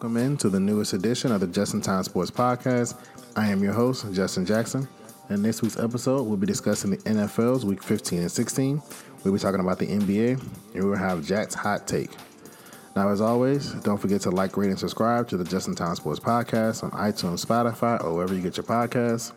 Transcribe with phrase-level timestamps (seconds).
[0.00, 2.98] Welcome in to the newest edition of the Justin Time Sports Podcast.
[3.36, 4.88] I am your host, Justin Jackson.
[5.28, 8.80] In this week's episode, we'll be discussing the NFL's Week 15 and 16.
[9.22, 10.40] We'll be talking about the NBA,
[10.74, 12.12] and we'll have Jack's hot take.
[12.96, 16.18] Now, as always, don't forget to like, rate, and subscribe to the Justin Time Sports
[16.18, 19.36] Podcast on iTunes, Spotify, or wherever you get your podcasts.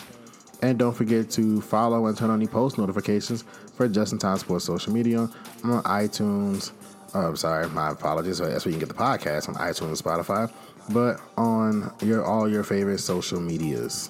[0.62, 3.44] And don't forget to follow and turn on the post notifications
[3.76, 5.30] for Justin Time Sports social media
[5.66, 6.72] on iTunes.
[7.16, 8.40] Oh, I'm sorry, my apologies.
[8.40, 10.52] That's where you can get the podcast on iTunes and Spotify,
[10.90, 14.10] but on your all your favorite social medias.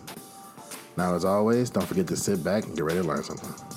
[0.96, 3.73] Now, as always, don't forget to sit back and get ready to learn something.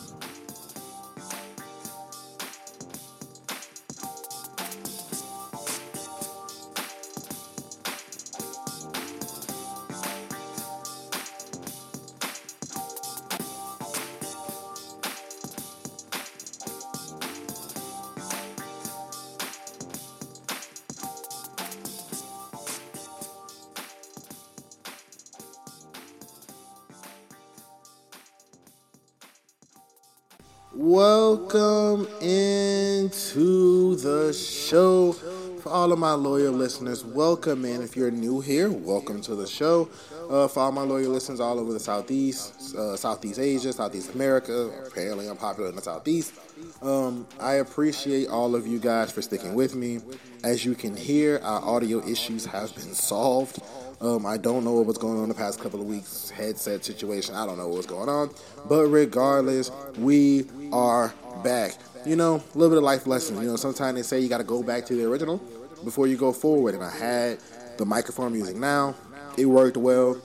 [36.17, 37.83] Loyal listeners, welcome in.
[37.83, 39.89] If you're new here, welcome to the show.
[40.31, 44.71] Uh, for all my loyal listeners all over the Southeast, uh, Southeast Asia, Southeast America,
[44.87, 46.35] apparently I'm popular in the Southeast.
[46.83, 50.01] Um, I appreciate all of you guys for sticking with me.
[50.43, 53.61] As you can hear, our audio issues have been solved.
[54.01, 57.35] Um, I don't know what was going on the past couple of weeks, headset situation.
[57.35, 58.31] I don't know what's going on.
[58.69, 61.77] But regardless, we are back.
[62.05, 63.37] You know, a little bit of life lesson.
[63.37, 65.43] You know, sometimes they say you got to go back to the original
[65.87, 66.75] before you go forward.
[66.75, 67.39] And I had
[67.79, 68.95] the microphone I'm using now.
[69.39, 70.21] It worked well.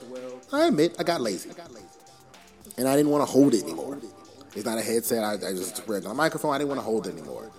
[0.52, 1.50] I admit, I got lazy.
[2.76, 3.98] And I didn't want to hold it anymore.
[4.54, 5.24] It's not a headset.
[5.24, 6.54] I, I just on a microphone.
[6.54, 7.50] I didn't want to hold it anymore.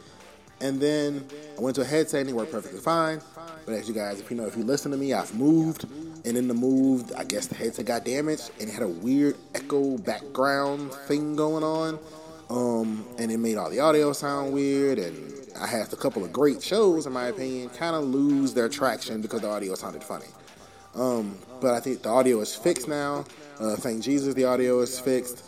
[0.61, 1.27] And then
[1.57, 3.21] I went to a headset and it worked perfectly fine.
[3.65, 5.85] But as you guys, if you know, if you listen to me, I've moved,
[6.25, 9.37] and in the move, I guess the headset got damaged, and it had a weird
[9.55, 11.99] echo background thing going on,
[12.49, 16.33] um, and it made all the audio sound weird, and I had a couple of
[16.33, 20.25] great shows, in my opinion, kind of lose their traction because the audio sounded funny.
[20.95, 23.25] Um, but I think the audio is fixed now.
[23.59, 25.43] Uh, thank Jesus, the audio is fixed.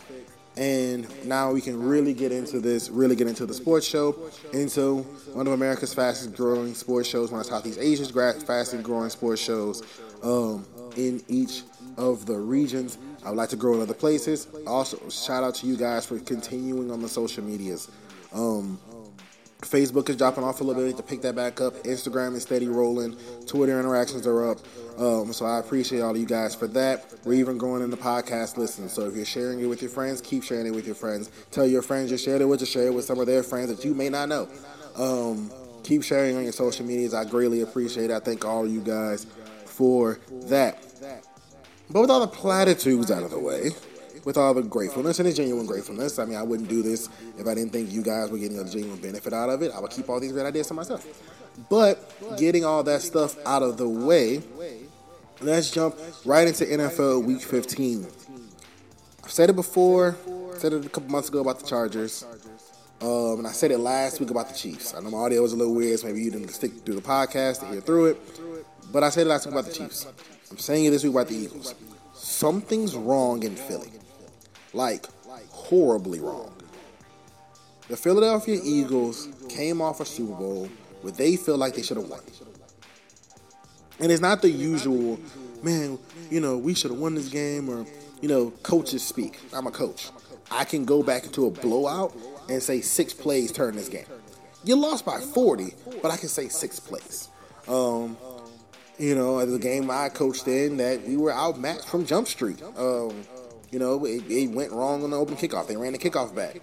[0.56, 4.16] And now we can really get into this, really get into the sports show,
[4.54, 5.02] into
[5.34, 9.82] one of America's fastest growing sports shows, one of Southeast Asia's fastest growing sports shows
[10.22, 10.64] um,
[10.96, 11.62] in each
[11.98, 12.96] of the regions.
[13.22, 14.48] I would like to grow in other places.
[14.66, 17.90] Also, shout out to you guys for continuing on the social medias.
[18.32, 18.78] Um,
[19.62, 21.74] Facebook is dropping off a little bit to pick that back up.
[21.84, 23.16] Instagram is steady rolling.
[23.46, 24.58] Twitter interactions are up.
[24.98, 27.06] Um, so I appreciate all of you guys for that.
[27.24, 28.88] We're even growing in the podcast listening.
[28.88, 31.30] So if you're sharing it with your friends, keep sharing it with your friends.
[31.50, 33.74] Tell your friends you shared it with to share it with some of their friends
[33.74, 34.48] that you may not know.
[34.96, 35.50] Um,
[35.82, 37.14] keep sharing on your social medias.
[37.14, 38.14] I greatly appreciate it.
[38.14, 39.26] I thank all of you guys
[39.64, 40.18] for
[40.48, 40.82] that.
[41.90, 43.70] But with all the platitudes out of the way,
[44.26, 46.18] with all the gratefulness and the genuine gratefulness.
[46.18, 48.64] I mean, I wouldn't do this if I didn't think you guys were getting a
[48.64, 49.70] genuine benefit out of it.
[49.72, 51.06] I would keep all these great ideas to myself.
[51.70, 54.42] But getting all that stuff out of the way,
[55.40, 58.04] let's jump right into NFL Week 15.
[59.22, 60.16] I've said it before,
[60.56, 62.26] said it a couple months ago about the Chargers.
[63.00, 64.92] Um, and I said it last week about the Chiefs.
[64.92, 67.00] I know my audio was a little weird, so maybe you didn't stick through the
[67.00, 68.20] podcast to hear through it.
[68.92, 70.04] But I said it last week about the Chiefs.
[70.50, 71.76] I'm saying it this week about the Eagles.
[72.12, 73.92] Something's wrong in Philly
[74.76, 75.06] like
[75.50, 76.52] horribly wrong.
[77.88, 80.68] The Philadelphia Eagles came off a Super Bowl
[81.02, 82.20] where they feel like they should have won.
[84.00, 85.18] And it's not the usual,
[85.62, 85.98] man,
[86.30, 87.86] you know, we should have won this game or,
[88.20, 89.38] you know, coaches speak.
[89.54, 90.10] I'm a coach.
[90.50, 92.14] I can go back into a blowout
[92.48, 94.06] and say six plays turn this game.
[94.64, 97.28] You lost by 40, but I can say six plays.
[97.68, 98.16] Um,
[98.98, 102.62] you know, the game I coached in, that we were outmatched from Jump Street.
[102.76, 103.24] Um,
[103.70, 105.66] you know, it, it went wrong on the open kickoff.
[105.66, 106.60] They ran the kickoff back.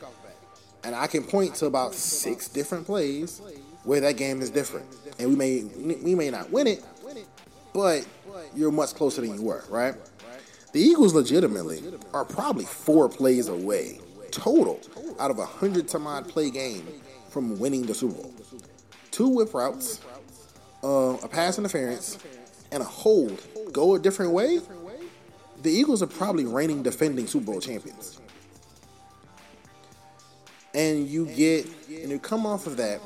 [0.83, 3.41] And I can point to about six different plays
[3.83, 4.85] where that game is different.
[5.19, 5.63] And we may
[5.95, 6.83] we may not win it,
[7.73, 8.05] but
[8.55, 9.95] you're much closer than you were, right?
[10.73, 11.83] The Eagles legitimately
[12.13, 13.99] are probably four plays away
[14.31, 14.79] total
[15.19, 16.87] out of a hundred some odd play game
[17.29, 18.33] from winning the Super Bowl.
[19.11, 20.01] Two whip routes,
[20.83, 22.17] uh, a pass interference,
[22.71, 23.39] and a hold
[23.71, 24.59] go a different way
[25.63, 28.19] the Eagles are probably reigning defending Super Bowl champions.
[30.75, 32.99] And you get, and you come off of that,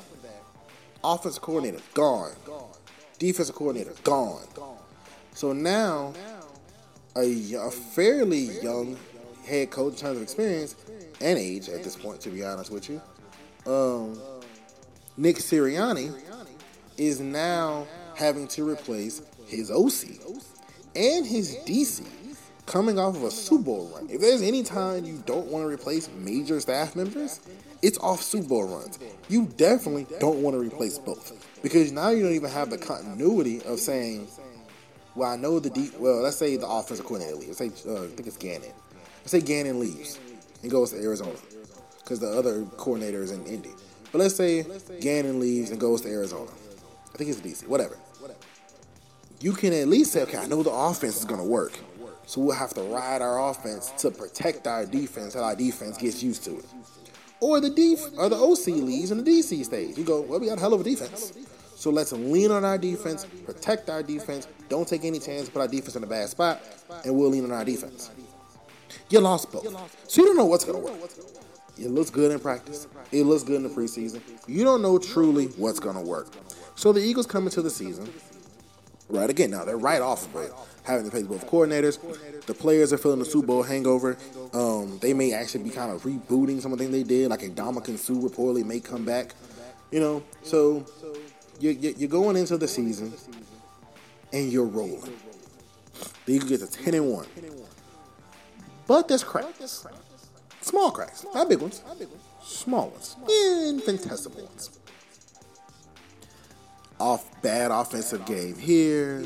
[1.04, 2.32] offensive coordinator, gone.
[3.18, 4.42] Defensive coordinator, gone.
[5.34, 6.14] So now,
[7.16, 8.96] a, a fairly young
[9.46, 10.74] head coach in terms of experience
[11.20, 13.00] and age at this point, to be honest with you,
[13.66, 14.20] um,
[15.16, 16.12] Nick Sirianni
[16.96, 20.08] is now having to replace his OC
[20.96, 22.04] and his DC
[22.68, 24.08] coming off of a Super Bowl run.
[24.10, 27.40] If there's any time you don't want to replace major staff members,
[27.82, 28.98] it's off Super Bowl runs.
[29.28, 31.32] You definitely don't want to replace both
[31.62, 34.28] because now you don't even have the continuity of saying,
[35.14, 35.98] "Well, I know the deep.
[35.98, 37.58] Well, let's say the offensive coordinator leaves.
[37.60, 38.72] Let's say uh, I think it's Gannon.
[39.20, 40.18] Let's say Gannon leaves
[40.62, 41.38] and goes to Arizona
[42.00, 43.70] because the other coordinator is in Indy.
[44.12, 44.64] But let's say
[45.00, 46.50] Gannon leaves and goes to Arizona.
[47.14, 47.66] I think it's DC.
[47.66, 47.96] Whatever.
[49.40, 51.78] You can at least say, okay, I know the offense is going to work.
[52.28, 56.22] So we'll have to ride our offense to protect our defense until our defense gets
[56.22, 56.66] used to it.
[57.40, 59.96] Or the def or the OC leaves and the DC stays.
[59.96, 61.32] You go, well, we got a hell of a defense.
[61.74, 65.68] So let's lean on our defense, protect our defense, don't take any chance put our
[65.68, 66.60] defense in a bad spot,
[67.06, 68.10] and we'll lean on our defense.
[69.08, 69.64] You lost both.
[70.06, 71.00] So you don't know what's gonna work.
[71.78, 72.88] It looks good in practice.
[73.10, 74.20] It looks good in the preseason.
[74.46, 76.28] You don't know truly what's gonna work.
[76.74, 78.12] So the Eagles come into the season,
[79.08, 79.50] right again.
[79.50, 80.52] Now they're right off of it,
[80.88, 81.98] having to play both coordinators.
[82.46, 84.16] The players are feeling the Super Bowl hangover.
[84.52, 87.42] Um, they may actually be kind of rebooting some of the things they did, like
[87.42, 89.34] a Ndamukong Suh reportedly may come back.
[89.92, 90.84] You know, so
[91.60, 93.12] you're, you're going into the season
[94.32, 95.12] and you're rolling.
[96.26, 97.26] The Eagles get to ten and one,
[98.86, 99.86] but there's cracks,
[100.60, 101.82] small cracks, not big ones,
[102.42, 104.78] small ones, infinitesimal ones.
[107.00, 109.24] Off bad offensive game here.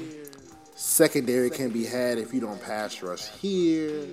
[0.75, 4.07] Secondary can be had if you don't pass rush here.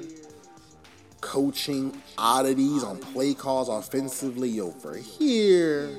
[1.22, 5.90] Coaching oddities on play calls offensively over here.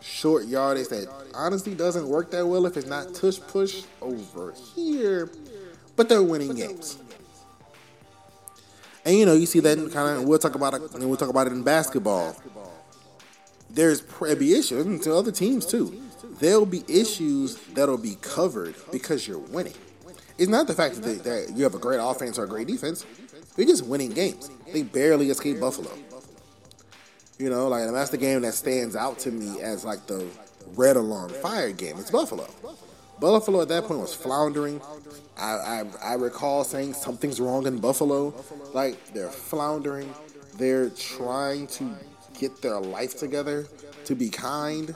[0.00, 5.30] Short yardage that honestly doesn't work that well if it's not tush push over here.
[5.94, 6.98] But they're winning games.
[9.04, 10.24] And you know, you see that kind of.
[10.24, 10.94] We'll talk about it.
[10.94, 12.36] And we'll talk about it in basketball.
[13.70, 16.05] There's be issues to other teams too
[16.40, 19.74] there'll be issues that'll be covered because you're winning.
[20.38, 23.06] It's not the fact that, that you have a great offense or a great defense.
[23.56, 24.50] You're just winning games.
[24.72, 25.90] They barely escaped Buffalo.
[27.38, 30.26] You know, like that's the game that stands out to me as like the
[30.74, 31.96] red alarm fire game.
[31.98, 32.46] It's Buffalo.
[33.18, 34.80] Buffalo at that point was floundering.
[35.38, 38.34] I, I, I recall saying something's wrong in Buffalo.
[38.74, 40.12] Like they're floundering.
[40.58, 41.94] They're trying to
[42.38, 43.66] get their life together,
[44.04, 44.94] to be kind.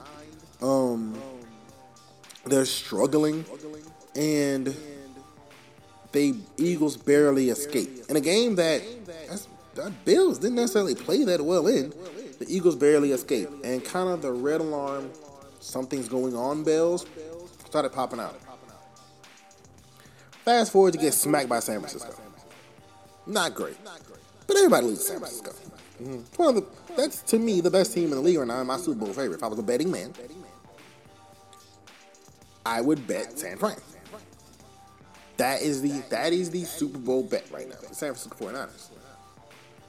[0.63, 1.21] Um,
[2.47, 3.45] they're struggling,
[4.15, 4.75] and
[6.13, 8.83] they Eagles barely escape in a game that
[9.75, 11.93] that Bills didn't necessarily play that well in.
[12.39, 15.11] The Eagles barely escape, and kind of the red alarm,
[15.61, 16.65] something's going on.
[16.65, 17.07] Bells
[17.67, 18.39] started popping out.
[20.45, 22.15] Fast forward to get smacked by San Francisco.
[23.27, 23.77] Not great,
[24.47, 25.53] but everybody loses San Francisco.
[26.03, 26.43] Mm-hmm.
[26.43, 28.67] One of the, that's to me the best team in the league right now, and
[28.67, 29.37] my Super Bowl favorite.
[29.37, 30.15] If I was a betting man,
[32.71, 33.77] I would bet San Fran.
[35.39, 37.75] That is the that is the Super Bowl bet right now.
[37.81, 38.91] The San Francisco 49ers.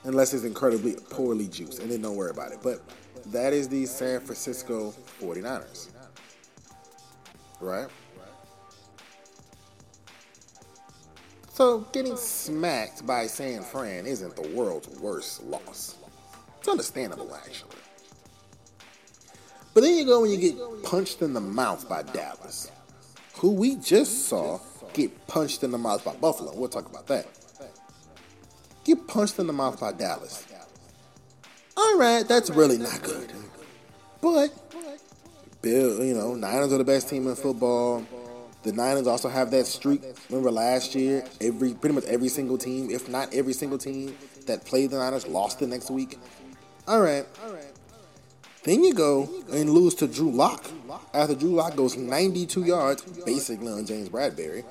[0.04, 2.58] Unless it's incredibly poorly juiced, and then don't worry about it.
[2.64, 2.82] But
[3.28, 5.90] that is the San Francisco 49ers.
[7.60, 7.88] Right?
[11.54, 15.98] So getting smacked by San Fran isn't the world's worst loss.
[16.58, 17.76] It's understandable actually.
[19.74, 22.72] But then you go and you get punched in the mouth by Dallas,
[23.38, 24.60] who we just saw
[24.94, 26.54] get punched in the mouth by Buffalo.
[26.56, 27.28] We'll talk about that.
[28.84, 30.46] Get punched in the mouth by Dallas.
[31.78, 33.32] All right, that's really not good.
[34.20, 34.54] But
[35.62, 38.06] Bill, you know, Niners are the best team in football.
[38.64, 40.04] The Niners also have that streak.
[40.30, 44.66] Remember last year, every pretty much every single team, if not every single team that
[44.66, 46.20] played the Niners, lost the next week.
[46.88, 47.66] All right, all right.
[48.64, 50.70] Then you go and lose to Drew Lock
[51.14, 54.64] after Drew Lock goes 92 yards, basically on James Bradberry,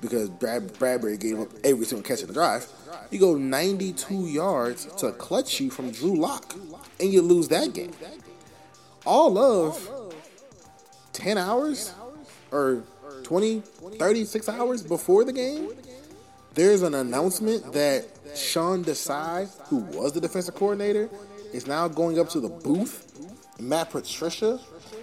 [0.00, 2.66] because Brad, Bradberry gave up every single catch in the drive.
[3.10, 6.54] You go 92 yards to clutch you from Drew Lock,
[6.98, 7.92] and you lose that game.
[9.04, 10.14] All of
[11.12, 11.92] 10 hours
[12.50, 12.82] or
[13.24, 13.60] 20,
[13.98, 15.70] 36 hours before the game,
[16.54, 21.10] there's an announcement that Sean Desai, who was the defensive coordinator,
[21.52, 23.07] is now going up to the booth
[23.60, 24.60] Matt Patricia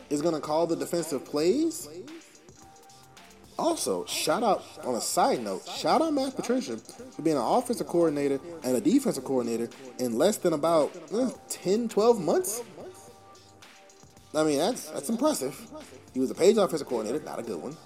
[0.09, 1.87] is going to call the defensive plays.
[3.57, 7.87] Also, shout out on a side note, shout out Matt Patricia for being an offensive
[7.87, 12.61] coordinator and a defensive coordinator in less than about eh, 10, 12 months.
[14.33, 15.57] I mean, that's that's impressive.
[16.13, 17.77] He was a Page offensive coordinator, not a good one.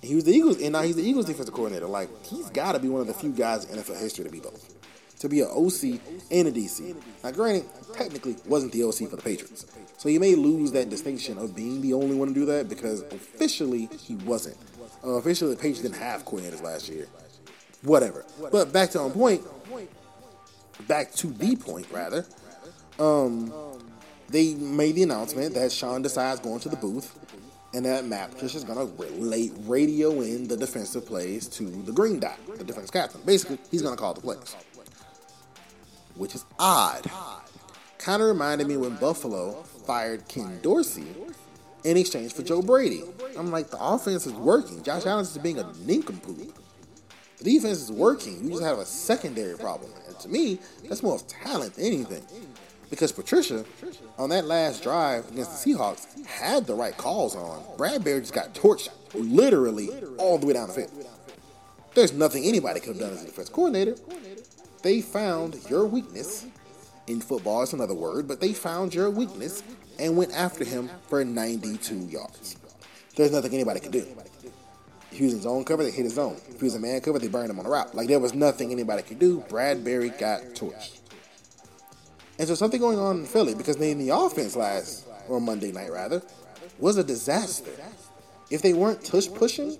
[0.00, 1.86] He was the Eagles, and now he's the Eagles defensive coordinator.
[1.86, 4.38] Like, he's got to be one of the few guys in NFL history to be
[4.38, 4.72] both.
[5.24, 6.94] To be an OC and a DC.
[7.24, 7.64] Now, granted,
[7.94, 9.64] technically wasn't the OC for the Patriots,
[9.96, 13.00] so he may lose that distinction of being the only one to do that because
[13.04, 14.58] officially he wasn't.
[15.02, 17.06] Uh, officially, the Patriots didn't have coordinators last year.
[17.80, 18.26] Whatever.
[18.52, 19.40] But back to on point.
[20.88, 22.26] Back to the point, rather.
[22.98, 23.50] Um,
[24.28, 27.18] they made the announcement that Sean Desai's going to the booth
[27.72, 32.20] and that Matt Patricia is to relate radio in the defensive plays to the green
[32.20, 33.22] dot, the defense captain.
[33.24, 34.54] Basically, he's to call the plays,
[36.16, 37.10] which is odd.
[37.98, 41.06] Kind of reminded me when Buffalo fired Ken Dorsey
[41.84, 43.02] in exchange for Joe Brady.
[43.36, 44.82] I'm like, the offense is working.
[44.82, 46.56] Josh Allen is being a nincompoop.
[47.38, 48.44] The defense is working.
[48.44, 49.90] You just have a secondary problem.
[50.06, 52.24] And to me, that's more of talent than anything.
[52.90, 53.64] Because Patricia,
[54.18, 57.62] on that last drive against the Seahawks, had the right calls on.
[57.76, 60.90] Bradberry just got torched literally all the way down the field.
[61.94, 63.96] There's nothing anybody could have done as a defense coordinator.
[64.84, 66.46] They found your weakness
[67.06, 69.62] in football, it's another word, but they found your weakness
[69.98, 72.56] and went after him for 92 yards.
[73.16, 74.06] There's nothing anybody could do.
[75.10, 76.36] If he was in zone cover, they hit his zone.
[76.50, 77.94] If he was in man cover, they burned him on the route.
[77.94, 79.42] Like there was nothing anybody could do.
[79.48, 80.98] Bradberry got torched.
[82.38, 85.72] And so something going on in Philly because they in the offense last or Monday
[85.72, 86.20] night rather
[86.78, 87.70] was a disaster.
[88.50, 89.78] If they weren't tush pushing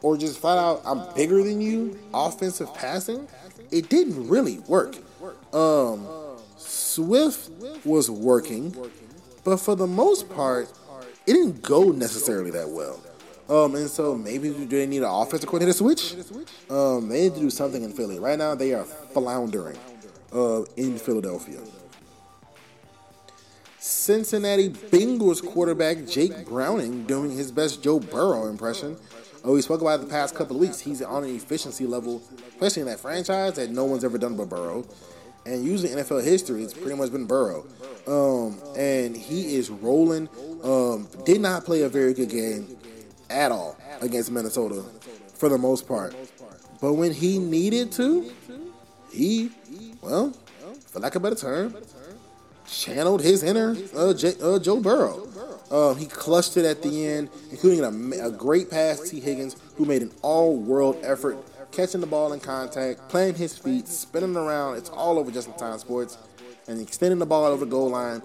[0.00, 3.28] or just flat out I'm bigger than you offensive passing,
[3.70, 4.96] it didn't really work.
[5.54, 6.06] Um,
[6.56, 7.50] Swift
[7.84, 8.74] was working,
[9.44, 10.70] but for the most part,
[11.26, 13.00] it didn't go necessarily that well.
[13.48, 16.14] Um, and so maybe do they need an offensive coordinator switch?
[16.68, 18.18] Um, they need to do something in Philly.
[18.18, 19.78] Right now, they are floundering
[20.32, 21.60] uh, in Philadelphia.
[23.78, 28.98] Cincinnati Bengals quarterback Jake Browning doing his best Joe Burrow impression.
[29.44, 30.80] Oh, we spoke about it the past couple of weeks.
[30.80, 34.48] He's on an efficiency level, especially in that franchise, that no one's ever done but
[34.48, 34.86] Burrow.
[35.46, 37.66] And usually NFL history, it's pretty much been Burrow.
[38.06, 40.28] Um, and he is rolling.
[40.62, 42.76] Um, did not play a very good game
[43.30, 44.84] at all against Minnesota
[45.34, 46.14] for the most part.
[46.80, 48.30] But when he needed to,
[49.12, 49.50] he,
[50.02, 50.32] well,
[50.86, 51.76] for lack of a better term,
[52.66, 55.26] channeled his inner uh, J- uh, Joe Burrow.
[55.70, 59.56] Um, he clutched it at the end, including a, a great pass to Tee Higgins,
[59.76, 61.36] who made an all-world effort
[61.72, 64.76] catching the ball in contact, playing his feet, spinning around.
[64.76, 66.16] It's all over Justin Time Sports,
[66.66, 68.22] and extending the ball over the goal line.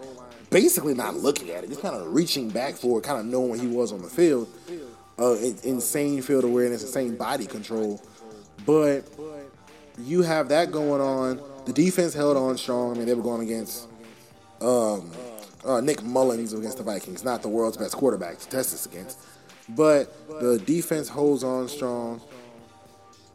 [0.49, 3.49] Basically, not looking at it, just kind of reaching back for it, kind of knowing
[3.49, 4.47] where he was on the field.
[5.19, 8.01] Uh, insane field awareness, insane body control.
[8.65, 9.03] But
[9.97, 11.41] you have that going on.
[11.65, 12.93] The defense held on strong.
[12.93, 13.87] I mean, they were going against
[14.61, 15.11] um,
[15.65, 19.19] uh, Nick Mullens against the Vikings, not the world's best quarterback to test this against.
[19.69, 22.21] But the defense holds on strong,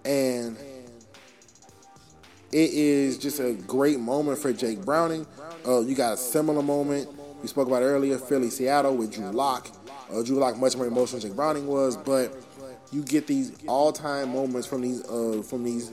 [0.04, 0.56] and
[2.52, 5.26] it is just a great moment for Jake Browning.
[5.66, 7.08] Uh, you got a similar moment
[7.40, 9.70] we spoke about earlier, Philly, Seattle with Drew Lock.
[10.12, 12.34] Uh, Drew Lock much more emotional than Jake Browning was, but
[12.90, 15.92] you get these all-time moments from these uh, from these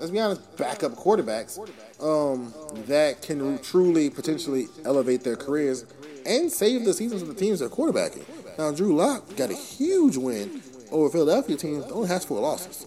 [0.00, 1.58] let's be honest, backup quarterbacks
[2.02, 2.52] um,
[2.86, 5.84] that can truly potentially elevate their careers
[6.26, 8.24] and save the seasons of the teams they're quarterbacking.
[8.58, 12.86] Now, Drew Lock got a huge win over Philadelphia teams only has four losses.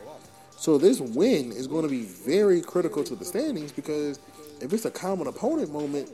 [0.58, 4.20] So this win is going to be very critical to the standings because
[4.62, 6.10] if it's a common opponent moment,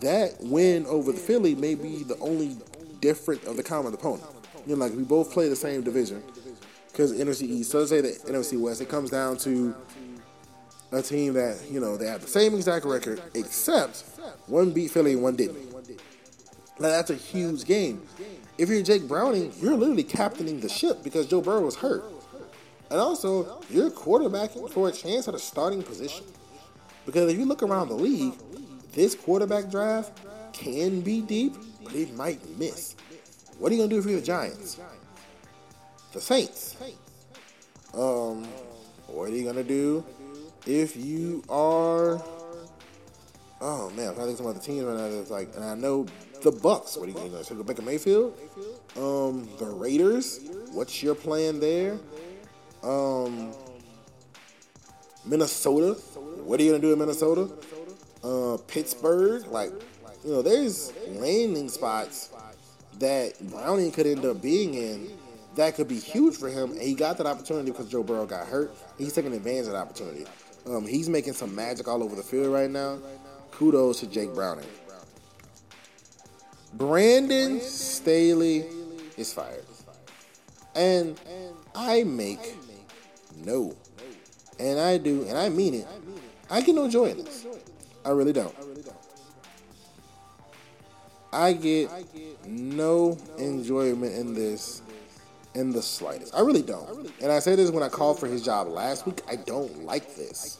[0.00, 2.56] that win over the Philly may be the only
[3.00, 4.24] different of the common opponent.
[4.66, 6.22] You know, like we both play the same division
[6.92, 7.72] because NFC East.
[7.72, 8.80] So let's say the NFC West.
[8.80, 9.74] It comes down to
[10.92, 14.04] a team that you know they have the same exact record, except
[14.46, 15.72] one beat Philly and one didn't.
[16.78, 18.02] Now that's a huge game.
[18.58, 22.04] If you're Jake Browning, you're literally captaining the ship because Joe Burrow was hurt,
[22.90, 26.24] and also you're quarterbacking for a chance at a starting position.
[27.06, 28.34] Because if you look around the league,
[28.92, 30.12] this quarterback draft
[30.52, 32.94] can be deep, but it might miss.
[33.58, 34.78] What are you gonna do if you're the Giants?
[36.12, 36.76] The Saints.
[37.94, 38.44] Um,
[39.06, 40.04] what are you gonna do
[40.66, 42.22] if you are,
[43.60, 45.74] oh man, I'm trying to think some other teams right now that's like, and I
[45.74, 46.06] know
[46.42, 46.98] the Bucs.
[46.98, 48.38] What are you going to take Baker Mayfield?
[48.96, 50.40] Um, the Raiders.
[50.72, 51.98] What's your plan there?
[52.82, 53.52] Um,
[55.24, 55.94] Minnesota.
[56.44, 57.48] What are you gonna do in Minnesota?
[58.24, 59.46] Uh, Pittsburgh.
[59.46, 59.70] Like,
[60.24, 62.30] you know, there's landing spots
[62.98, 65.10] that Browning could end up being in
[65.54, 66.72] that could be huge for him.
[66.72, 68.74] And he got that opportunity because Joe Burrow got hurt.
[68.98, 70.24] He's taking advantage of that opportunity.
[70.66, 72.98] Um, he's making some magic all over the field right now.
[73.50, 74.66] Kudos to Jake Browning.
[76.74, 78.64] Brandon Staley
[79.16, 79.64] is fired.
[80.74, 81.20] And
[81.74, 82.56] I make
[83.44, 83.76] no,
[84.58, 85.86] and I do, and I mean it.
[86.50, 87.46] I get no joy in this.
[88.04, 88.54] I really don't.
[91.32, 91.90] I get
[92.46, 94.82] no enjoyment in this
[95.54, 96.34] in the slightest.
[96.34, 97.10] I really don't.
[97.20, 99.20] And I say this when I called for his job last week.
[99.28, 100.58] I don't like this.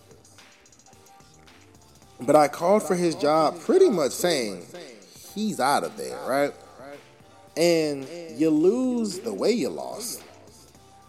[2.20, 4.64] But I called for his job pretty much saying
[5.34, 6.52] he's out of there, right?
[7.56, 8.06] And
[8.38, 10.22] you lose the way you lost.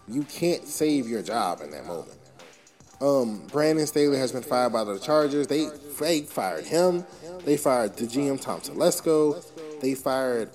[0.08, 2.18] You can't save your job in that moment.
[3.00, 5.46] Um, Brandon Staley has been fired by the Chargers.
[5.46, 5.68] They,
[6.00, 7.04] they fired him.
[7.44, 9.44] They fired the GM Tom Telesco.
[9.80, 10.50] They fired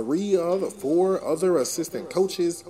[0.00, 2.64] three other, four other assistant coaches.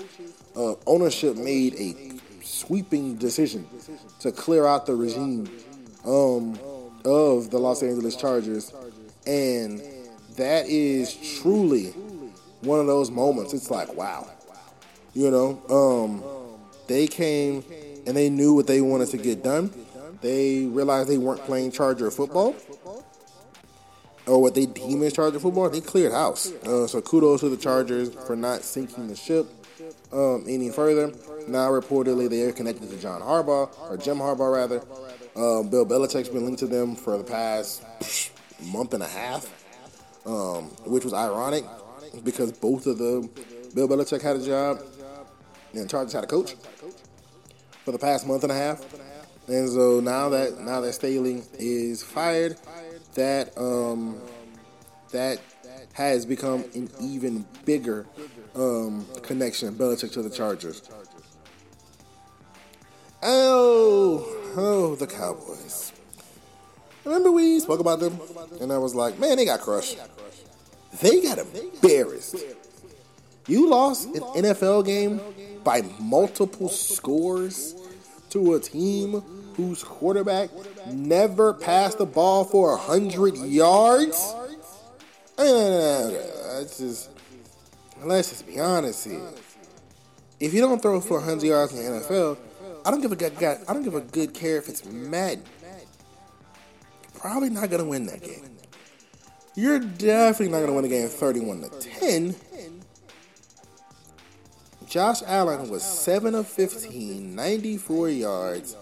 [0.57, 1.95] Uh, ownership made a
[2.43, 3.67] sweeping decision
[4.19, 5.49] to clear out the regime
[6.05, 6.59] um,
[7.05, 8.75] of the Los Angeles Chargers,
[9.27, 9.81] and
[10.37, 11.91] that is truly
[12.63, 13.55] one of those moments.
[13.55, 14.29] It's like, wow,
[15.15, 16.25] you know, um,
[16.89, 17.63] they came
[18.07, 19.73] and they knew what they wanted to get done.
[20.21, 22.57] They realized they weren't playing Charger football
[24.31, 26.53] or what they deem as Charger football, they cleared house.
[26.63, 29.47] Uh, so kudos to the Chargers for not sinking the ship
[30.13, 31.13] um, any further.
[31.49, 34.83] Now reportedly they are connected to John Harbaugh or Jim Harbaugh rather.
[35.35, 37.83] Uh, Bill Belichick's been linked to them for the past
[38.73, 39.49] month and a half,
[40.27, 41.65] um, which was ironic
[42.23, 43.31] because both of them,
[43.75, 44.81] Bill Belichick had a job
[45.75, 46.55] and Chargers had a coach
[47.85, 48.85] for the past month and a half.
[49.49, 52.57] And so now that now that Staley is fired,
[53.14, 54.21] that um,
[55.12, 55.40] that
[55.93, 58.07] has become an even bigger
[58.55, 60.83] um, connection, Belichick to the Chargers.
[63.23, 65.93] Oh, oh, the Cowboys.
[67.05, 68.19] Remember we spoke about them,
[68.61, 69.99] and I was like, man, they got crushed.
[71.00, 72.37] They got embarrassed.
[73.47, 75.21] You lost an NFL game
[75.64, 77.75] by multiple scores
[78.31, 79.23] to a team
[79.61, 80.51] whose quarterback
[80.87, 84.35] never passed the ball for 100 yards?
[85.37, 86.11] Uh,
[86.55, 87.11] let's just,
[88.03, 89.20] let's just be honest here.
[90.38, 92.38] If you don't throw for 100 yards in the NFL,
[92.85, 95.44] I don't give a good, I don't give a good care if it's Madden.
[97.14, 98.49] Probably not gonna win that game.
[99.55, 102.35] You're definitely not gonna win the game 31 to 10.
[104.87, 108.77] Josh Allen was 7 of 15, 94 yards,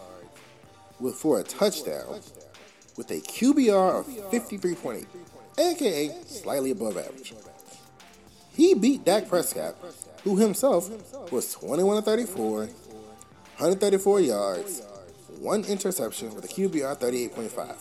[1.00, 2.20] with for a touchdown
[2.96, 5.06] with a QBR of 53.8,
[5.58, 7.32] aka slightly above average.
[8.54, 9.76] He beat Dak Prescott,
[10.24, 10.90] who himself
[11.30, 14.82] was 21 34, 134 yards,
[15.38, 17.76] one interception with a QBR 38.5,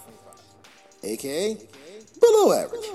[1.04, 1.58] aka
[2.20, 2.86] below average.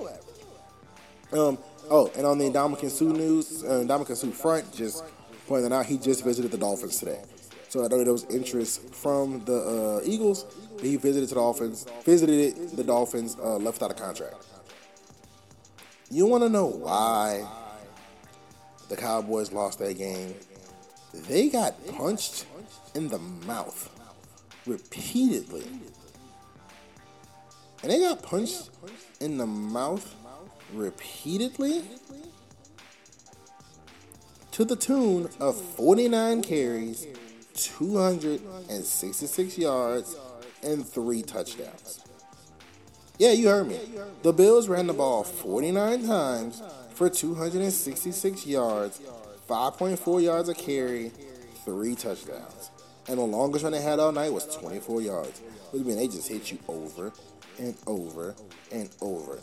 [1.33, 1.59] Um,
[1.91, 5.03] oh, and on the Ndamukong Suh news, uh, front, just
[5.49, 7.21] pointing out he just visited the Dolphins today.
[7.73, 10.45] So I know there was interest from the uh, Eagles.
[10.83, 14.35] He visited the Dolphins, visited the Dolphins, uh, left out a contract.
[16.11, 17.49] You want to know why
[18.91, 20.35] the Cowboys lost that game?
[21.15, 22.45] They got punched
[22.95, 23.89] in the mouth
[24.67, 25.65] repeatedly.
[27.83, 28.69] And they got punched
[29.19, 30.15] in the mouth
[30.75, 31.85] repeatedly
[34.51, 37.07] to the tune of 49 carries
[37.55, 40.17] 266 yards
[40.62, 42.05] and three touchdowns.
[43.19, 43.79] Yeah, you heard me.
[44.23, 46.62] The Bills ran the ball 49 times
[46.95, 49.01] for 266 yards,
[49.49, 51.12] 5.4 yards a carry,
[51.65, 52.71] three touchdowns.
[53.09, 55.41] And the longest run they had all night was 24 yards.
[55.73, 57.12] Which means they just hit you over
[57.59, 58.35] and over
[58.71, 59.41] and over.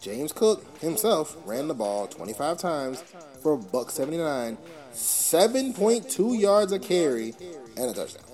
[0.00, 3.02] James Cook himself ran the ball 25 times
[3.42, 4.56] for buck 79,
[4.92, 7.34] 7.2 yards a carry,
[7.76, 8.24] and a touchdown.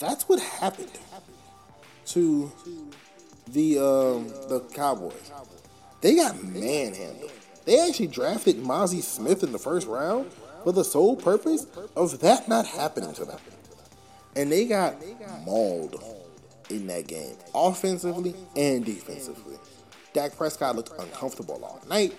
[0.00, 0.90] That's what happened
[2.06, 2.50] to
[3.46, 5.30] the um, the Cowboys.
[6.00, 7.30] They got manhandled.
[7.64, 10.32] They actually drafted Mazi Smith in the first round
[10.64, 13.38] for the sole purpose of that not happening to them.
[14.34, 14.96] And they got
[15.44, 16.02] mauled
[16.70, 19.56] in that game, offensively and defensively.
[20.12, 22.14] Dak Prescott looked uncomfortable all night,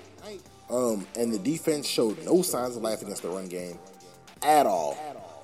[0.69, 3.77] um, and the defense showed no signs of life against the run game
[4.41, 4.97] at all.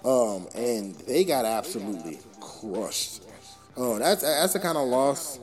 [0.03, 3.23] Um, and they got absolutely crushed.
[3.75, 5.39] Oh, that's that's the kind of loss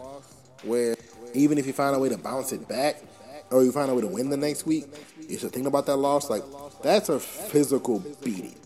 [0.62, 0.96] where
[1.34, 3.02] even if you find a way to bounce it back,
[3.50, 4.86] or you find a way to win the next week,
[5.28, 6.30] you should think about that loss.
[6.30, 6.42] Like
[6.82, 8.56] that's a physical beating.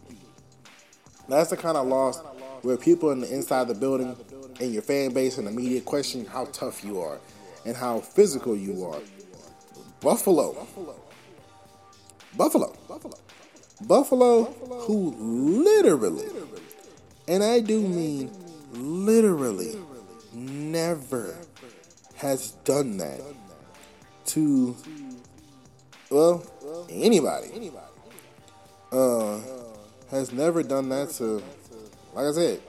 [1.28, 2.20] That's the kind of loss
[2.62, 4.16] where people in the inside the building
[4.60, 7.18] and your fan base and the media question how tough you are
[7.64, 9.00] and how physical you are.
[10.00, 10.54] Buffalo.
[12.36, 12.76] Buffalo.
[12.88, 13.16] Buffalo.
[13.82, 14.44] Buffalo,
[14.86, 15.14] who
[15.64, 16.26] literally
[17.30, 18.30] and I do mean
[18.72, 19.78] literally
[20.32, 21.36] never
[22.16, 23.20] has done that
[24.26, 24.76] to
[26.10, 26.44] well
[26.90, 27.70] anybody
[28.92, 29.40] uh
[30.10, 31.42] has never done that to
[32.14, 32.60] like I said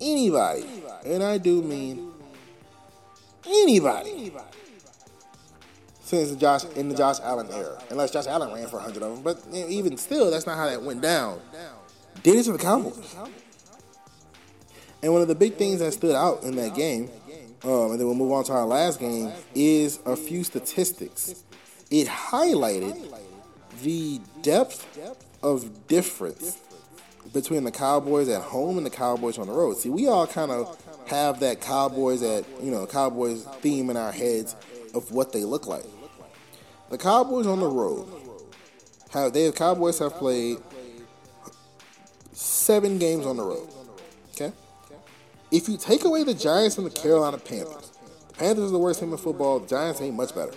[0.00, 0.64] anybody
[1.04, 2.12] and I do mean
[3.44, 4.32] anybody
[6.06, 9.14] since the Josh in the Josh Allen era unless Josh Allen ran for 100 of
[9.14, 11.40] them but you know, even still that's not how that went down
[12.22, 13.16] did it to the Cowboys
[15.02, 17.10] and one of the big things that stood out in that game
[17.64, 21.42] um, and then we'll move on to our last game, is a few statistics.
[21.90, 23.12] It highlighted
[23.82, 24.86] the depth
[25.42, 26.58] of difference
[27.32, 29.78] between the Cowboys at home and the Cowboys on the road.
[29.78, 34.12] See, we all kind of have that Cowboys at, you know, Cowboys theme in our
[34.12, 34.54] heads
[34.94, 35.84] of what they look like.
[36.90, 38.08] The Cowboys on the road
[39.12, 40.58] have they Cowboys have played
[42.32, 43.68] seven games on the road.
[44.34, 44.52] Okay?
[45.50, 47.90] If you take away the Giants and the Carolina Panthers,
[48.28, 49.60] the Panthers are the worst team in football.
[49.60, 50.52] The Giants ain't much better.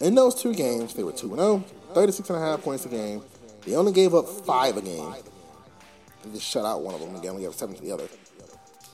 [0.00, 3.22] In those two games, they were 2 0, 36 and a half points a game.
[3.64, 5.14] They only gave up five a game.
[6.22, 7.34] They just shut out one of them again.
[7.34, 8.08] We have seven to the other.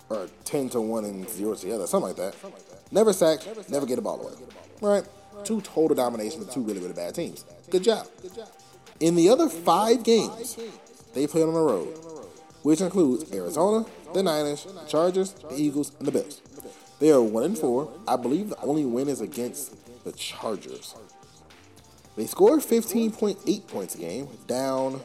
[0.08, 1.86] Or 10 to 1 and 0 to the other.
[1.86, 2.34] Something like that.
[2.90, 4.32] Never sacked, never get a ball away.
[4.80, 5.04] Right?
[5.44, 7.44] Two total dominations of two really, really bad teams.
[7.70, 8.07] Good job.
[9.00, 10.57] In the other five games,
[11.14, 11.88] they played on the road,
[12.62, 16.40] which includes Arizona, the Niners, the Chargers, the Eagles, and the Bills.
[17.00, 17.92] They are one and four.
[18.07, 19.74] I believe the only win is against
[20.05, 20.94] the Chargers.
[22.16, 25.00] They scored 15.8 points a game, down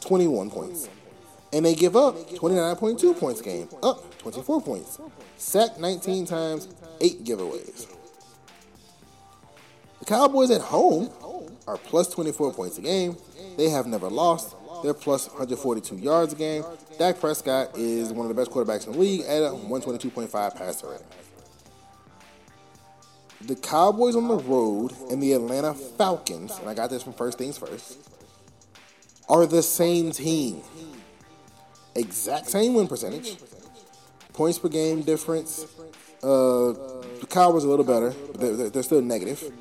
[0.00, 0.88] 21 points.
[1.52, 4.98] And they give up 29.2 points a game, up 24 points.
[5.36, 6.68] Sacked 19 times,
[7.00, 7.95] 8 giveaways.
[10.06, 11.10] The Cowboys at home
[11.66, 13.16] are plus 24 points a game.
[13.56, 14.54] They have never lost.
[14.84, 16.64] They're plus 142 yards a game.
[16.96, 20.90] Dak Prescott is one of the best quarterbacks in the league at a 122.5 passer
[20.90, 21.06] rating.
[23.40, 27.38] The Cowboys on the road and the Atlanta Falcons, and I got this from First
[27.38, 27.98] Things First,
[29.28, 30.62] are the same team.
[31.96, 33.38] Exact same win percentage.
[34.34, 35.66] Points per game difference.
[36.22, 36.72] Uh,
[37.20, 39.52] the Cowboys a little better, but they're, they're still negative.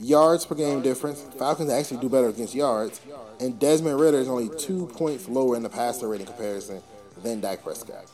[0.00, 1.22] Yards per game difference.
[1.38, 3.00] Falcons actually do better against yards.
[3.40, 6.82] And Desmond Ridder is only two points lower in the passer rating comparison
[7.22, 8.04] than Dak Prescott.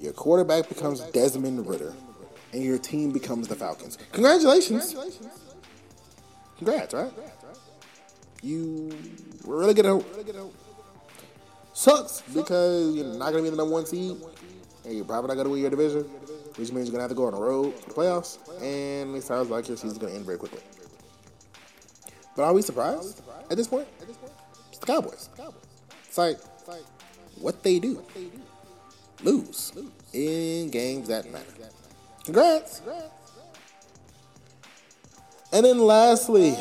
[0.00, 1.92] Your quarterback becomes Desmond Ridder,
[2.52, 3.98] and your team becomes the Falcons.
[4.12, 4.94] Congratulations.
[6.56, 7.12] Congrats, right?
[8.42, 8.96] You
[9.44, 10.02] were really good at.
[11.72, 14.16] Sucks because you're not going to be the number one seed,
[14.84, 16.02] and you're probably not going to win your division,
[16.56, 19.16] which means you're going to have to go on the road for the playoffs, and
[19.16, 20.60] it sounds like your season's going to end very quickly.
[22.38, 23.20] But are we surprised
[23.50, 23.88] at this point?
[24.68, 25.28] It's the Cowboys.
[26.06, 26.38] It's like
[27.40, 28.00] what they do.
[29.24, 29.72] Lose
[30.12, 31.44] in games that matter.
[32.24, 32.80] Congrats.
[35.52, 36.56] And then lastly,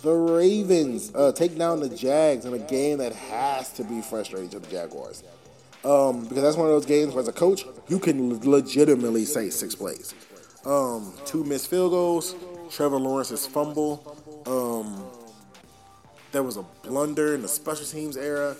[0.00, 4.48] the Ravens uh, take down the Jags in a game that has to be frustrating
[4.48, 5.22] to the Jaguars.
[5.84, 9.50] Um, because that's one of those games where, as a coach, you can legitimately say
[9.50, 10.14] six plays.
[10.64, 12.34] Um, two missed field goals,
[12.70, 14.16] Trevor Lawrence's fumble.
[14.46, 15.04] Um,
[16.32, 18.56] there was a blunder in the special teams era.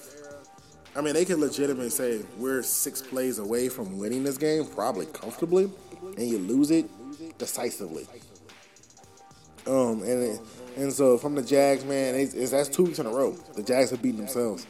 [0.96, 5.06] I mean, they could legitimately say we're six plays away from winning this game, probably
[5.06, 5.70] comfortably,
[6.02, 6.86] and you lose it
[7.38, 8.06] decisively.
[9.66, 10.40] Um, and it,
[10.76, 13.32] and so from the Jags, man, it's, it's, that's two weeks in a row.
[13.54, 14.66] The Jags have beaten themselves.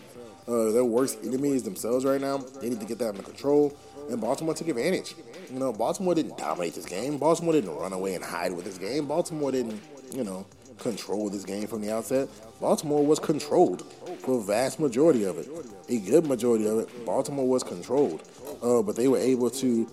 [0.46, 2.38] Uh, their worst enemy is themselves right now.
[2.38, 3.77] They need to get that under control.
[4.11, 5.14] And Baltimore took advantage.
[5.51, 7.18] You know, Baltimore didn't dominate this game.
[7.18, 9.07] Baltimore didn't run away and hide with this game.
[9.07, 9.81] Baltimore didn't,
[10.12, 10.44] you know,
[10.81, 12.29] control this game from the outset.
[12.61, 13.90] Baltimore was controlled
[14.21, 15.49] for a vast majority of it.
[15.88, 18.23] A good majority of it, Baltimore was controlled.
[18.62, 19.88] Uh, but they were able to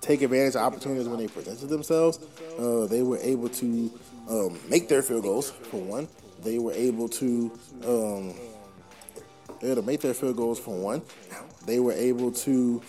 [0.00, 2.18] take advantage of opportunities when they presented themselves.
[2.58, 3.92] Uh, they were able to
[4.28, 6.08] um, make their field goals, for one.
[6.42, 8.34] They were able to um,
[9.60, 11.00] to make their field goals, for one.
[11.64, 12.82] They were able to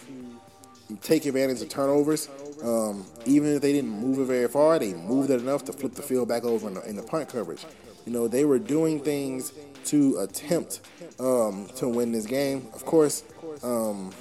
[1.02, 2.28] take advantage of turnovers.
[2.64, 5.94] Um, even if they didn't move it very far, they moved it enough to flip
[5.94, 7.66] the field back over in the, in the punt coverage.
[8.06, 9.54] You know, they were doing things
[9.86, 10.82] to attempt
[11.20, 12.68] um, to win this game.
[12.74, 13.24] Of course,
[13.64, 14.14] um,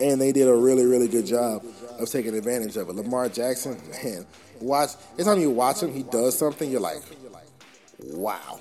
[0.00, 1.64] and they did a really, really good job
[1.98, 2.94] of taking advantage of it.
[2.94, 4.26] Lamar Jackson, man,
[4.60, 4.90] watch.
[5.12, 6.70] Every time you watch him, he does something.
[6.70, 7.02] You're like,
[7.98, 8.60] wow.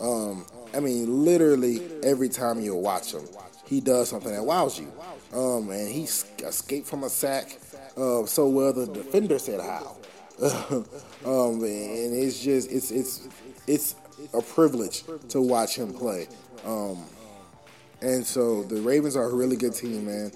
[0.00, 3.24] Um, I mean, literally every time you watch him,
[3.66, 4.92] he does something that wows you.
[5.34, 7.58] Um, and he escaped from a sack
[7.96, 9.96] uh, so well the defender said how.
[11.26, 13.28] um, and it's just it's it's
[13.66, 13.94] it's
[14.34, 16.28] a privilege to watch him play.
[16.64, 17.04] Um,
[18.02, 20.30] And so the Ravens are a really good team, man.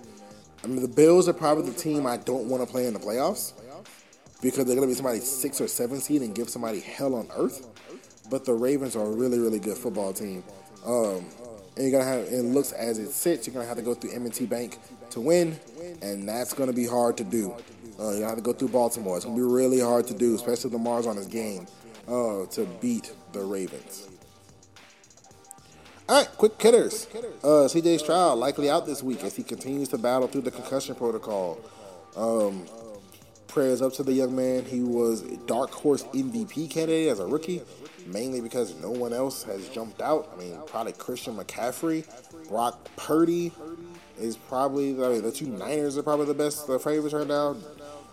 [0.64, 3.00] I mean, the Bills are probably the team I don't want to play in the
[3.00, 3.52] playoffs
[4.42, 7.28] because they're going to be somebody six or seven seed and give somebody hell on
[7.36, 7.66] earth.
[8.30, 10.42] But the Ravens are a really, really good football team.
[10.86, 11.26] Um,
[11.76, 14.12] and you're gonna have it looks as it sits, you're gonna have to go through
[14.12, 14.78] M&T Bank
[15.10, 15.58] to win,
[16.02, 17.54] and that's gonna be hard to do.
[17.98, 19.16] Uh, you have to go through Baltimore.
[19.16, 21.66] It's gonna be really hard to do, especially Lamar's on his game,
[22.08, 24.08] uh, to beat the Ravens.
[26.08, 27.06] All right, quick hitters.
[27.44, 30.96] Uh, CJ Stroud likely out this week as he continues to battle through the concussion
[30.96, 31.60] protocol.
[32.16, 32.66] Um,
[33.46, 34.64] prayers up to the young man.
[34.64, 37.62] He was dark horse MVP candidate as a rookie,
[38.06, 40.30] mainly because no one else has jumped out.
[40.34, 42.06] I mean, probably Christian McCaffrey,
[42.48, 43.52] Brock Purdy
[44.18, 47.56] is probably I mean, the two Niners are probably the best the favorites right now.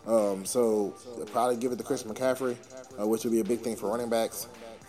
[0.05, 0.95] Um, so
[1.31, 2.55] probably give it to Christian McCaffrey,
[2.99, 4.47] uh, which would be a big thing for running backs.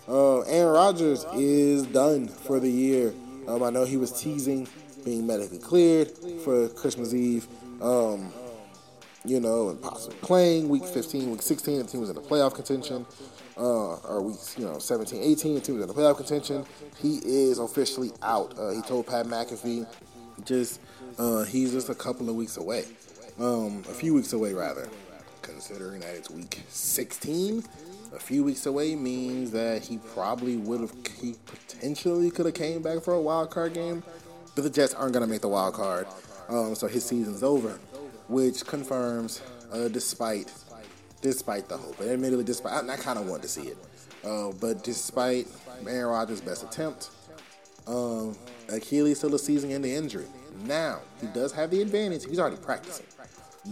[0.08, 3.12] Uh, Aaron Rodgers is done for the year.
[3.46, 4.68] Um, I know he was teasing
[5.04, 6.11] being medically cleared
[6.44, 7.46] for Christmas Eve.
[7.82, 8.32] Um,
[9.24, 12.54] you know, and possibly playing week 15, week 16, the team was in the playoff
[12.54, 13.04] contention.
[13.58, 16.64] Uh, or weeks, you know, 17, 18, the team was in the playoff contention.
[17.02, 18.56] He is officially out.
[18.56, 19.86] Uh, he told Pat McAfee,
[20.44, 20.80] just
[21.18, 22.84] uh, he's just a couple of weeks away,
[23.40, 24.88] um, a few weeks away rather.
[25.42, 27.64] Considering that it's week 16,
[28.14, 32.80] a few weeks away means that he probably would have, he potentially could have came
[32.80, 34.04] back for a wild card game,
[34.54, 36.06] but the Jets aren't going to make the wild card,
[36.48, 37.80] um, so his season's over
[38.28, 39.42] which confirms,
[39.72, 40.52] uh, despite
[41.20, 43.78] despite the hope, and admittedly, despite I, I kind of want to see it,
[44.24, 45.46] uh, but despite
[45.87, 47.11] Aaron Rodgers' best attempt,
[47.87, 48.37] um,
[48.68, 50.26] Achilles still a season-ending injury.
[50.64, 53.07] Now he does have the advantage; he's already practicing.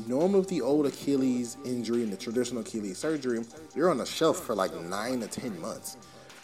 [0.06, 3.42] Normally, with the old Achilles injury and the traditional Achilles surgery,
[3.74, 5.96] you're on the shelf for like nine to ten months,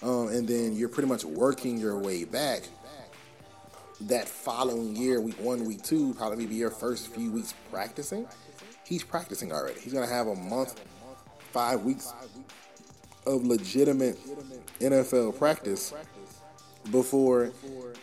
[0.03, 2.63] um, and then you're pretty much working your way back
[4.09, 8.27] that following year, week one, week two, probably be your first few weeks practicing.
[8.85, 9.81] He's practicing already.
[9.81, 10.81] He's gonna have a month,
[11.53, 12.13] five weeks
[13.27, 14.19] of legitimate
[14.81, 15.93] NFL practice
[16.91, 17.53] before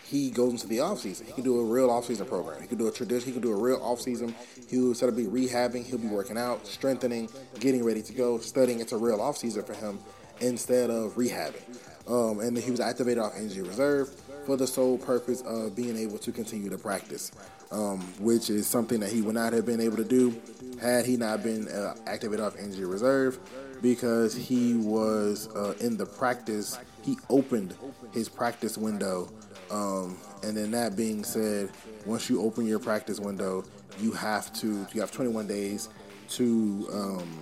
[0.06, 1.26] he goes into the offseason.
[1.26, 2.62] He can do a real offseason program.
[2.62, 3.28] He can do a tradition.
[3.28, 4.34] He can do a real offseason.
[4.70, 8.80] He'll instead of be rehabbing, he'll be working out, strengthening, getting ready to go, studying.
[8.80, 10.00] It's a real offseason for him
[10.40, 11.64] instead of rehabbing.
[12.08, 14.10] Um, and he was activated off injury reserve
[14.46, 17.32] for the sole purpose of being able to continue to practice,
[17.72, 20.40] um, which is something that he would not have been able to do
[20.82, 23.40] had he not been uh, activated off injury reserve
[23.82, 26.78] because he was uh, in the practice.
[27.04, 27.76] He opened
[28.12, 29.30] his practice window.
[29.72, 31.70] Um, and then that being said,
[32.06, 33.64] once you open your practice window,
[34.00, 35.90] you have to you have 21 days
[36.30, 37.40] to um,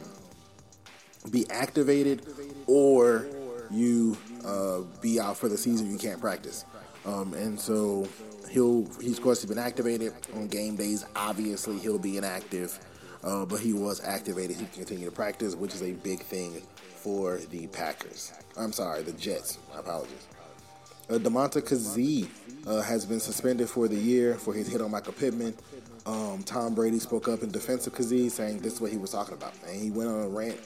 [1.32, 2.26] be activated,
[2.66, 3.28] or
[3.70, 5.92] you uh, be out for the season.
[5.92, 6.66] You can't practice.
[7.06, 8.08] Um, and so
[8.50, 11.06] he'll he's of course he's been activated on game days.
[11.16, 12.80] Obviously he'll be inactive,
[13.24, 14.58] uh, but he was activated.
[14.58, 16.62] He can continue to practice, which is a big thing
[16.96, 18.34] for the Packers.
[18.58, 19.60] I'm sorry, the Jets.
[19.74, 20.28] My apologies.
[21.10, 22.28] Uh, Damontae Kazee
[22.68, 25.54] uh, has been suspended for the year for his hit on Michael Pittman.
[26.06, 29.12] Um, Tom Brady spoke up in defense of Kazee, saying this is what he was
[29.12, 30.58] talking about, and he went on a rant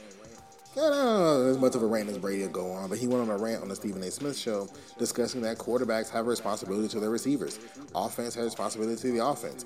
[0.73, 3.05] I don't know as much of a rant as Brady will go on, but he
[3.05, 4.09] went on a rant on the Stephen A.
[4.09, 7.59] Smith show discussing that quarterbacks have a responsibility to their receivers.
[7.93, 9.65] Offense has responsibility to the offense.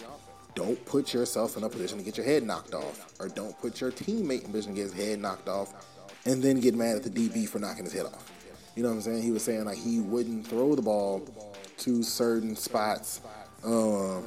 [0.56, 3.82] Don't put yourself in a position to get your head knocked off, or don't put
[3.82, 5.74] your teammate in a position to get his head knocked off,
[6.26, 8.32] and then get mad at the DB for knocking his head off.
[8.76, 9.22] You know what I'm saying?
[9.22, 11.28] He was saying like he wouldn't throw the ball
[11.80, 13.22] to certain spots.
[13.64, 14.26] Um,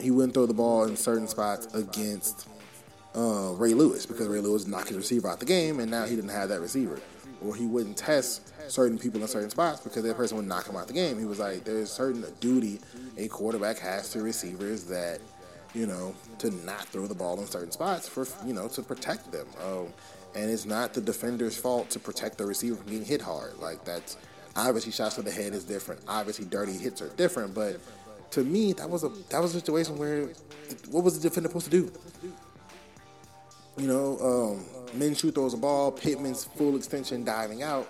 [0.00, 2.48] he wouldn't throw the ball in certain spots against
[3.14, 6.16] uh, Ray Lewis because Ray Lewis knocked his receiver out the game, and now he
[6.16, 7.00] didn't have that receiver.
[7.44, 10.76] Or he wouldn't test certain people in certain spots because that person would knock him
[10.76, 11.18] out the game.
[11.18, 12.78] He was like, there's certain duty
[13.18, 15.18] a quarterback has to receivers that,
[15.74, 19.32] you know, to not throw the ball in certain spots for, you know, to protect
[19.32, 19.46] them.
[19.66, 19.88] Um,
[20.34, 23.58] and it's not the defender's fault to protect the receiver from getting hit hard.
[23.58, 24.16] Like that's
[24.56, 26.00] obviously shots to the head is different.
[26.08, 27.54] Obviously, dirty hits are different.
[27.54, 27.80] But
[28.30, 30.28] to me, that was a that was a situation where
[30.90, 31.92] what was the defender supposed to do?
[33.78, 34.64] You know, um,
[34.98, 37.88] Minshew throws a ball, Pittman's full extension diving out.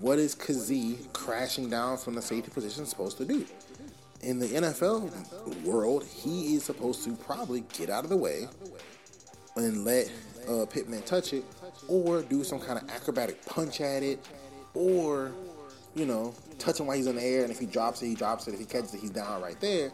[0.00, 3.46] What is Kazee crashing down from the safety position supposed to do?
[4.22, 8.46] In the NFL world, he is supposed to probably get out of the way
[9.56, 10.10] and let
[10.48, 11.44] uh, Pittman touch it,
[11.88, 14.26] or do some kind of acrobatic punch at it,
[14.74, 15.32] or
[15.94, 18.14] you know, touch him while he's in the air, and if he drops it, he
[18.14, 18.54] drops it.
[18.54, 19.90] If he catches it, he's down right there.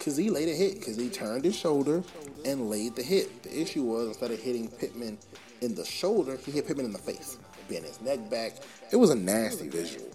[0.00, 2.02] Kazee laid a hit because he turned his shoulder
[2.44, 3.42] and laid the hit.
[3.42, 5.18] The issue was instead of hitting Pittman
[5.60, 8.52] in the shoulder, he hit Pittman in the face, bent his neck back.
[8.92, 10.06] It was a nasty visual.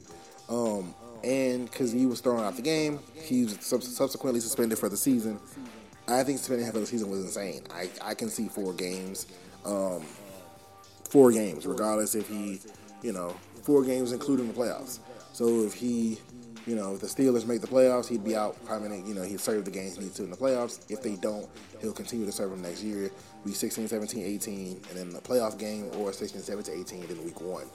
[0.49, 4.97] Um, and because he was thrown out the game, he was subsequently suspended for the
[4.97, 5.39] season.
[6.07, 7.63] I think suspending half of the season was insane.
[7.73, 9.27] I, I can see four games,
[9.65, 10.03] um,
[11.09, 12.59] four games, regardless if he,
[13.01, 14.99] you know, four games including the playoffs.
[15.33, 16.19] So if he,
[16.67, 19.07] you know, if the Steelers make the playoffs, he'd be out permanent.
[19.07, 20.79] You know, he'd serve the games he needs to in the playoffs.
[20.89, 21.47] If they don't,
[21.79, 23.09] he'll continue to serve them next year.
[23.43, 27.41] Week 16, 17, 18, and then the playoff game, or 16, 17, 18, then week
[27.41, 27.65] one.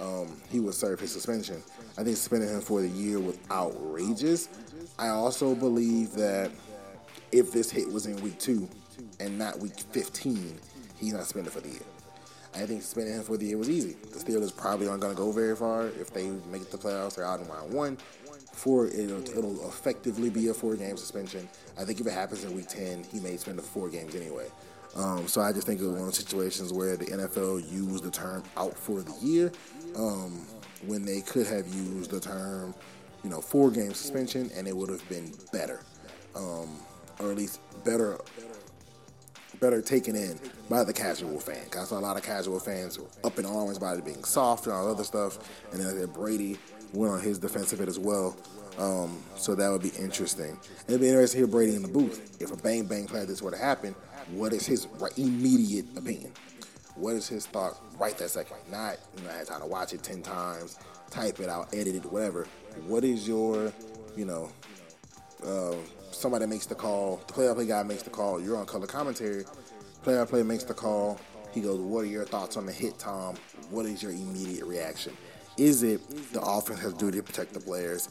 [0.00, 1.62] Um, he would serve his suspension.
[1.98, 4.48] I think suspending him for the year was outrageous.
[4.98, 6.50] I also believe that
[7.32, 8.68] if this hit was in week two
[9.18, 10.58] and not week 15,
[10.96, 11.80] he's not suspended for the year.
[12.54, 13.96] I think suspending him for the year was easy.
[14.12, 15.86] The Steelers probably aren't going to go very far.
[15.86, 17.98] If they make the playoffs, they're out in round one.
[18.60, 21.48] Four, it'll, it'll effectively be a four-game suspension.
[21.78, 24.48] I think if it happens in week 10, he may spend the four games anyway.
[24.94, 28.04] Um, so I just think it was one of the situations where the NFL used
[28.04, 29.50] the term out for the year
[29.96, 30.46] um,
[30.84, 32.74] when they could have used the term,
[33.24, 35.80] you know, four game suspension and it would have been better.
[36.36, 36.80] Um,
[37.18, 38.18] or at least better
[39.58, 41.66] better taken in by the casual fan.
[41.78, 44.74] I saw a lot of casual fans up in arms about it being soft and
[44.74, 45.38] all that other stuff.
[45.72, 46.58] And then Brady
[46.92, 48.36] went on his defense of it as well.
[48.78, 50.50] Um, so that would be interesting.
[50.50, 52.40] And it'd be interesting to hear Brady in the booth.
[52.40, 53.94] If a bang bang play like this were to happen,
[54.32, 56.32] what is his immediate opinion?
[56.94, 58.56] What is his thought right that second?
[58.70, 60.78] Not, you know, I had time to watch it 10 times,
[61.10, 62.46] type it out, edit it, whatever.
[62.86, 63.72] What is your,
[64.16, 64.50] you know,
[65.44, 65.74] uh,
[66.10, 69.44] somebody makes the call, the play-by-play guy makes the call, you're on color commentary,
[70.02, 71.18] play-by-play makes the call,
[71.52, 73.36] he goes, what are your thoughts on the hit, Tom?
[73.70, 75.16] What is your immediate reaction?
[75.60, 76.00] Is it
[76.32, 78.08] the offense has duty to protect the players,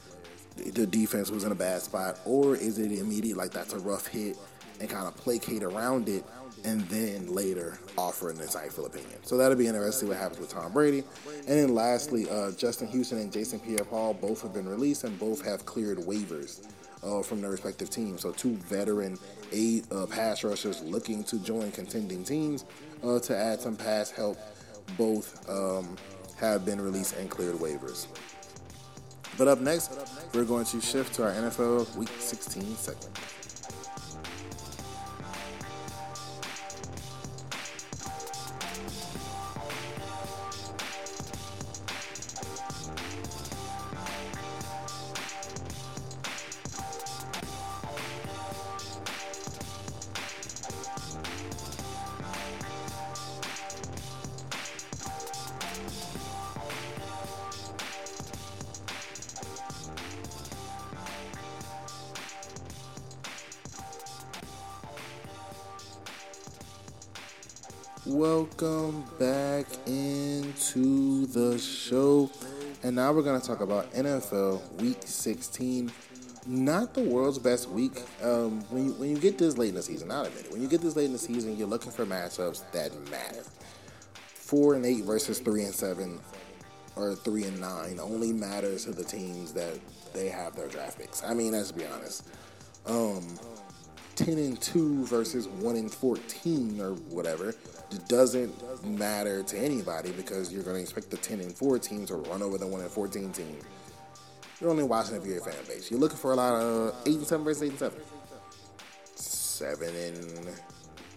[0.56, 4.06] the defense was in a bad spot, or is it immediate, like that's a rough
[4.06, 4.38] hit,
[4.80, 6.24] and kind of placate around it,
[6.64, 9.18] and then later offer an insightful opinion.
[9.24, 11.04] So that'll be interesting to see what happens with Tom Brady.
[11.48, 15.44] And then lastly, uh, Justin Houston and Jason Pierre-Paul both have been released and both
[15.44, 16.68] have cleared waivers
[17.04, 18.22] uh, from their respective teams.
[18.22, 19.18] So two veteran
[19.52, 22.66] eight uh, pass rushers looking to join contending teams
[23.04, 24.38] uh, to add some pass help.
[24.98, 25.98] Both um,
[26.40, 28.08] have been released and cleared waivers.
[29.38, 29.92] But up next,
[30.34, 33.39] we're going to shift to our NFL Week 16 segment.
[68.10, 72.32] Welcome back into the show.
[72.82, 75.92] And now we're going to talk about NFL Week 16.
[76.48, 78.02] Not the world's best week.
[78.24, 80.52] Um, when, you, when you get this late in the season, not a minute.
[80.52, 83.44] When you get this late in the season, you're looking for matchups that matter.
[84.16, 86.20] Four and eight versus three and seven,
[86.96, 89.80] or three and nine, only matters to the teams that
[90.16, 91.24] they have their draft picks.
[91.24, 92.28] I mean, let's be honest.
[92.88, 93.38] Um,
[94.16, 97.54] 10 and 2 versus 1 and 14 or whatever
[97.92, 98.54] it doesn't
[98.86, 102.42] matter to anybody because you're going to expect the 10 and 4 team to run
[102.42, 103.58] over the 1 and 14 team.
[104.62, 105.90] You're only watching if you're a fan base.
[105.90, 108.02] You're looking for a lot of 8 and 7 versus 8 and 7.
[109.16, 110.62] 7 and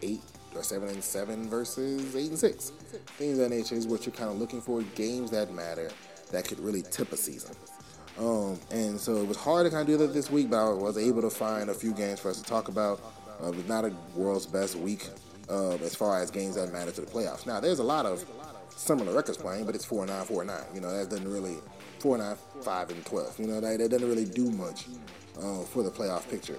[0.00, 0.20] 8
[0.54, 2.70] or 7 and 7 versus 8 and 6.
[3.18, 4.82] Things that nature is what you're kind of looking for.
[4.94, 5.90] Games that matter
[6.30, 7.54] that could really tip a season.
[8.18, 10.72] Um, and so it was hard to kind of do that this week, but I
[10.72, 13.00] was able to find a few games for us to talk about.
[13.42, 15.08] Uh, it was not a world's best week
[15.48, 17.46] uh, as far as games that matter to the playoffs.
[17.46, 18.24] Now, there's a lot of
[18.76, 20.60] similar records playing, but it's 4 9, 4 9.
[20.74, 21.56] You know, that doesn't really,
[21.98, 23.40] 4 9, 5 and 12.
[23.40, 24.86] You know, that, that doesn't really do much
[25.38, 26.58] uh, for the playoff picture.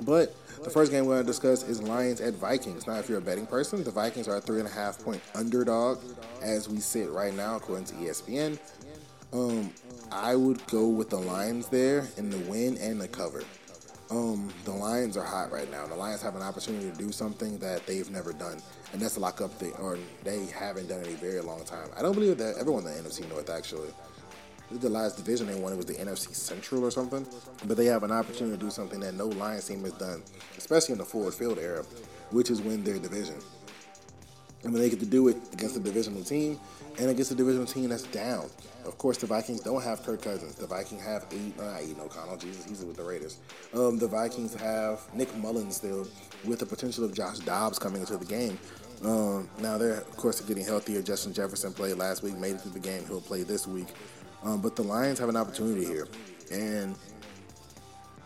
[0.00, 2.86] But the first game we're going to discuss is Lions at Vikings.
[2.86, 5.22] Now, if you're a betting person, the Vikings are a three and a half point
[5.34, 6.00] underdog
[6.42, 8.58] as we sit right now, according to ESPN.
[9.32, 9.72] Um,
[10.10, 13.42] I would go with the Lions there in the win and the cover.
[14.10, 15.86] Um, the Lions are hot right now.
[15.86, 18.60] The Lions have an opportunity to do something that they've never done,
[18.92, 21.88] and that's lock up the or they haven't done it in a very long time.
[21.96, 23.88] I don't believe that everyone in the NFC North actually.
[24.70, 27.26] The last division they won it was the NFC Central or something,
[27.66, 30.22] but they have an opportunity to do something that no Lions team has done,
[30.58, 31.84] especially in the Ford Field era,
[32.30, 33.36] which is win their division.
[34.64, 36.58] I mean, they get to do it against a divisional team
[36.98, 38.48] and against a divisional team that's down.
[38.86, 40.54] Of course, the Vikings don't have Kirk Cousins.
[40.54, 42.36] The Vikings have eight, not Aidan O'Connell.
[42.36, 43.38] Jesus, he's with the Raiders.
[43.74, 46.06] Um, the Vikings have Nick Mullens still,
[46.44, 48.58] with the potential of Josh Dobbs coming into the game.
[49.02, 51.02] Um, now they're of course getting healthier.
[51.02, 53.04] Justin Jefferson played last week, made it through the game.
[53.06, 53.88] He'll play this week.
[54.42, 56.06] Um, but the Lions have an opportunity here,
[56.50, 56.94] and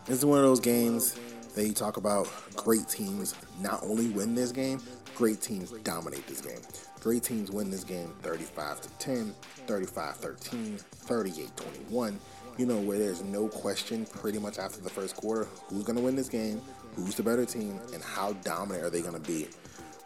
[0.05, 1.17] this is one of those games
[1.55, 2.27] that you talk about.
[2.55, 4.81] Great teams not only win this game,
[5.19, 6.61] great teams dominate this game.
[7.01, 9.35] Great teams win this game 35 to 10,
[9.67, 12.19] 35 13, 38 21.
[12.57, 16.01] You know, where there's no question pretty much after the first quarter who's going to
[16.01, 16.61] win this game,
[16.95, 19.49] who's the better team, and how dominant are they going to be.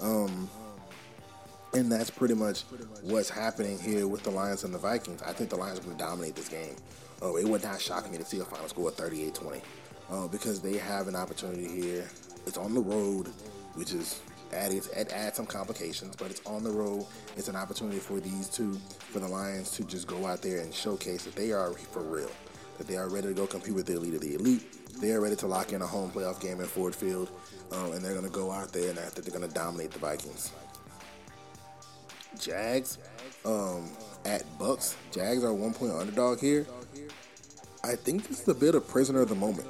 [0.01, 0.49] Um,
[1.75, 2.63] and that's pretty much
[3.03, 5.21] what's happening here with the Lions and the Vikings.
[5.21, 6.75] I think the Lions are going to dominate this game.
[7.21, 9.61] Oh, it would not shock me to see a final score of 38 20
[10.09, 12.09] uh, because they have an opportunity here.
[12.47, 13.27] It's on the road,
[13.75, 14.19] which is
[14.53, 17.05] added it adds some complications, but it's on the road.
[17.37, 20.73] It's an opportunity for these two, for the Lions to just go out there and
[20.73, 22.31] showcase that they are for real,
[22.77, 24.63] that they are ready to go compete with the elite of the elite.
[25.01, 27.29] They are ready to lock in a home playoff game in Ford Field,
[27.71, 29.91] um, and they're going to go out there and I think they're going to dominate
[29.91, 30.51] the Vikings.
[32.39, 32.97] Jags
[33.45, 33.89] um,
[34.25, 34.95] at Bucs.
[35.11, 36.65] Jags are one point underdog here.
[37.83, 39.67] I think this is a bit of prisoner of the moment.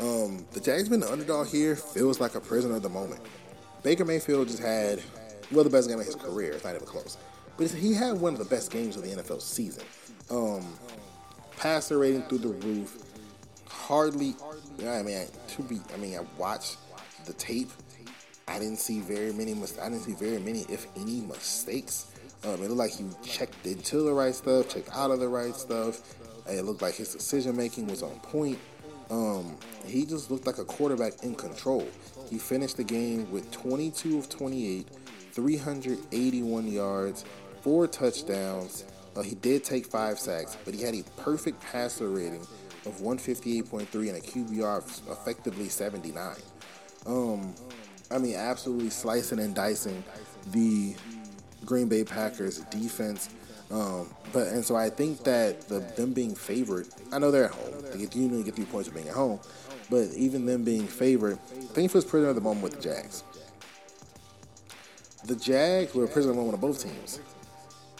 [0.00, 3.20] Um, the Jags being the underdog here feels like a prisoner of the moment.
[3.84, 5.02] Baker Mayfield just had,
[5.52, 6.52] well, the best game of his career.
[6.52, 7.18] It's not even close.
[7.58, 9.84] But he had one of the best games of the NFL season.
[10.30, 10.66] Um,
[11.58, 12.96] passer rating through the roof.
[13.68, 14.34] Hardly,
[14.86, 16.78] I mean, to be, I mean, I watched
[17.26, 17.70] the tape.
[18.48, 19.52] I didn't see very many.
[19.52, 22.10] I didn't see very many, if any, mistakes.
[22.42, 25.54] Um, it looked like he checked into the right stuff, checked out of the right
[25.54, 26.00] stuff.
[26.48, 28.58] It looked like his decision making was on point.
[29.10, 29.56] Um,
[29.86, 31.86] he just looked like a quarterback in control.
[32.30, 34.88] He finished the game with 22 of 28,
[35.32, 37.24] 381 yards,
[37.62, 38.84] four touchdowns.
[39.16, 42.46] Uh, he did take five sacks, but he had a perfect passer rating
[42.86, 46.36] of 158.3 and a QBR of effectively 79.
[47.06, 47.54] Um,
[48.10, 50.04] I mean, absolutely slicing and dicing
[50.48, 50.94] the
[51.64, 53.30] Green Bay Packers defense.
[53.70, 57.50] Um, but and so I think that the, them being favored, I know they're at
[57.52, 57.72] home.
[57.92, 59.40] They you get three points for being at home,
[59.90, 63.24] but even them being favored, I think feels prisoner of the moment with the Jags.
[65.24, 67.20] The Jags were a prisoner of the moment of both teams.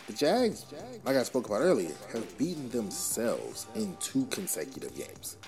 [0.06, 0.66] The Jags,
[1.04, 5.38] like I spoke about earlier, have beaten themselves in two consecutive games.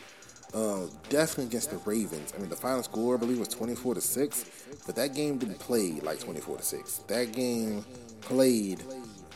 [0.54, 2.32] Uh, definitely against the Ravens.
[2.34, 4.46] I mean, the final score I believe was 24 to six,
[4.86, 6.98] but that game didn't play like 24 to six.
[7.08, 7.84] That game
[8.22, 8.82] played.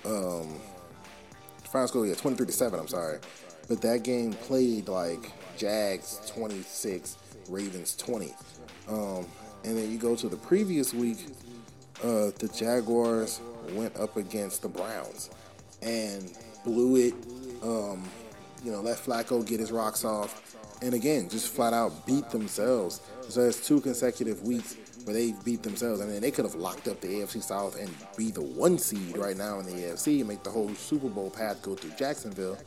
[0.07, 0.59] Um,
[1.65, 2.81] final score yeah 23 to seven.
[2.81, 3.19] I'm sorry,
[3.69, 5.31] but that game played like
[5.61, 7.19] Jags 26,
[7.51, 8.35] Ravens 20.
[8.89, 9.27] Um,
[9.65, 11.19] and then you go to the previous week,
[12.03, 13.43] uh, the Jaguars
[13.73, 15.29] went up against the Browns
[15.83, 16.33] and
[16.65, 17.15] blew it.
[17.63, 18.09] Um,
[18.65, 23.03] you know, let Flacco get his rocks off, and again, just flat out beat themselves.
[23.29, 26.01] So it's two consecutive weeks where they beat themselves.
[26.01, 29.17] I mean, they could have locked up the AFC South and be the one seed
[29.17, 32.59] right now in the AFC and make the whole Super Bowl path go through Jacksonville.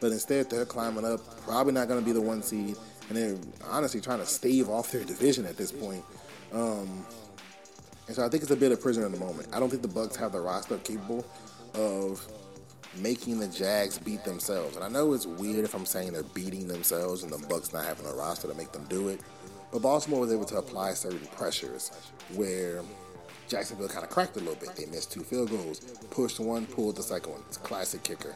[0.00, 2.76] But instead, they're climbing up, probably not going to be the one seed,
[3.08, 3.36] and they're
[3.68, 6.04] honestly trying to stave off their division at this point.
[6.52, 7.04] Um,
[8.06, 9.48] and so I think it's a bit of prisoner in the moment.
[9.52, 11.26] I don't think the Bucs have the roster capable
[11.74, 12.26] of
[12.96, 14.76] making the Jags beat themselves.
[14.76, 17.84] And I know it's weird if I'm saying they're beating themselves and the Bucs not
[17.84, 19.20] having a roster to make them do it.
[19.70, 21.90] But Baltimore was able to apply certain pressures
[22.34, 22.82] where
[23.48, 24.74] Jacksonville kind of cracked a little bit.
[24.74, 25.80] They missed two field goals,
[26.10, 27.42] pushed one, pulled the second one.
[27.48, 28.34] It's classic kicker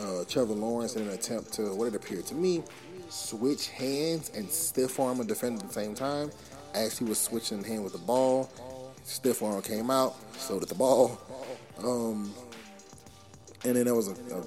[0.00, 2.62] uh, Trevor Lawrence in an attempt to, what it appeared to me,
[3.08, 6.30] switch hands and stiff arm a defender at the same time.
[6.74, 8.50] As he was switching hand with the ball,
[9.04, 11.20] stiff arm came out, so did the ball.
[11.78, 12.32] Um,
[13.64, 14.44] and then there was a, a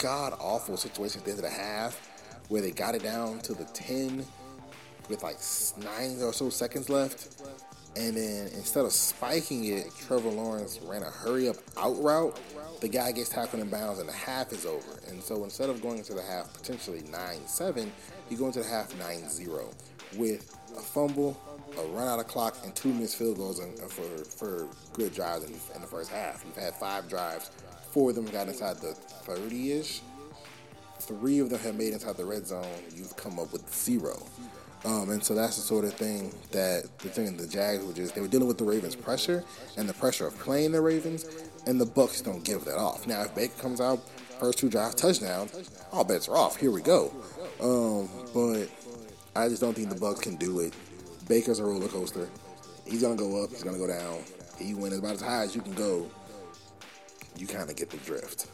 [0.00, 2.10] god awful situation at the end of the half
[2.48, 4.24] where they got it down to the 10
[5.08, 5.36] with like
[5.84, 7.42] nine or so seconds left.
[7.96, 12.38] And then instead of spiking it, Trevor Lawrence ran a hurry up out route
[12.84, 15.00] the guy gets tackled in bounds and the half is over.
[15.08, 17.90] And so instead of going into the half potentially 9 7,
[18.28, 19.70] you go into the half 9 0
[20.18, 21.40] with a fumble,
[21.78, 25.14] a run out of clock, and two missed field goals in, uh, for, for good
[25.14, 26.44] drives in, in the first half.
[26.44, 27.50] You've had five drives,
[27.90, 30.02] four of them got inside the 30 ish.
[30.98, 32.66] Three of them have made inside the red zone.
[32.94, 34.26] You've come up with zero.
[34.84, 38.14] Um, and so that's the sort of thing that the thing the Jags were just
[38.14, 39.42] they were dealing with the Ravens' pressure
[39.78, 41.26] and the pressure of playing the Ravens,
[41.66, 43.06] and the Bucs don't give that off.
[43.06, 44.00] Now, if Baker comes out
[44.38, 46.56] first two drives touchdowns, all bets are off.
[46.56, 47.12] Here we go.
[47.60, 48.68] Um, but
[49.34, 50.74] I just don't think the Bucs can do it.
[51.28, 52.28] Baker's a roller coaster.
[52.86, 53.50] He's gonna go up.
[53.50, 54.18] He's gonna go down.
[54.58, 56.10] He went about as high as you can go.
[57.36, 58.48] You kind of get the drift.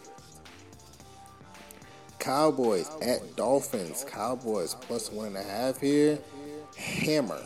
[2.21, 4.05] Cowboys at Dolphins.
[4.09, 6.19] Cowboys plus one and a half here.
[6.77, 7.41] Hammer.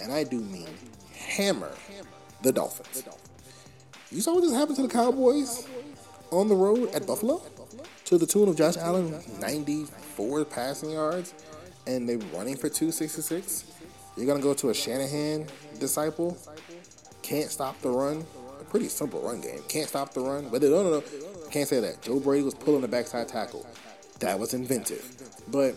[0.00, 0.68] And I do mean
[1.14, 1.72] hammer
[2.42, 3.04] the Dolphins.
[4.10, 5.66] You saw what just happened to the Cowboys
[6.30, 7.42] on the road at Buffalo?
[8.08, 11.34] to the tune of Josh Allen 94 passing yards,
[11.86, 13.64] and they're running for 266.
[14.16, 15.46] You're gonna go to a Shanahan
[15.78, 16.38] disciple,
[17.20, 18.24] can't stop the run.
[18.60, 19.60] A pretty simple run game.
[19.68, 21.02] Can't stop the run, but no, no, no,
[21.48, 22.02] can't say that.
[22.02, 23.66] Joe Brady was pulling the backside tackle.
[24.20, 25.04] That was inventive,
[25.48, 25.74] but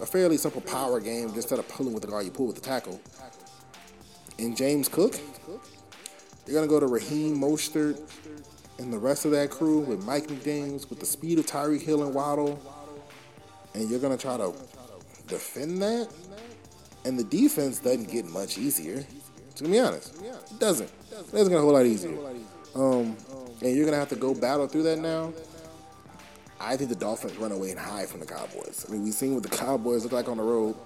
[0.00, 1.30] a fairly simple power game.
[1.34, 3.00] Instead of pulling with the guard, you pull with the tackle.
[4.38, 5.14] And James Cook,
[6.46, 8.00] you're gonna go to Raheem Mostert
[8.78, 12.02] and the rest of that crew with Mike McDaniels with the speed of Tyreek Hill
[12.02, 12.60] and Waddle,
[13.74, 14.52] and you're gonna try to
[15.28, 16.08] defend that.
[17.04, 19.04] And the defense doesn't get much easier.
[19.56, 20.90] To be honest, it doesn't.
[21.10, 22.16] It doesn't get a whole lot easier.
[22.74, 23.16] Um,
[23.62, 25.32] and you're gonna have to go battle through that now.
[26.60, 28.86] I think the Dolphins run away and hide from the Cowboys.
[28.88, 30.76] I mean, we've seen what the Cowboys look like on the road.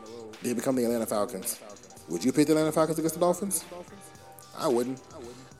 [0.42, 1.60] They become the Atlanta Falcons.
[2.08, 3.64] Would you pick the Atlanta Falcons against the Dolphins?
[4.58, 4.98] I wouldn't.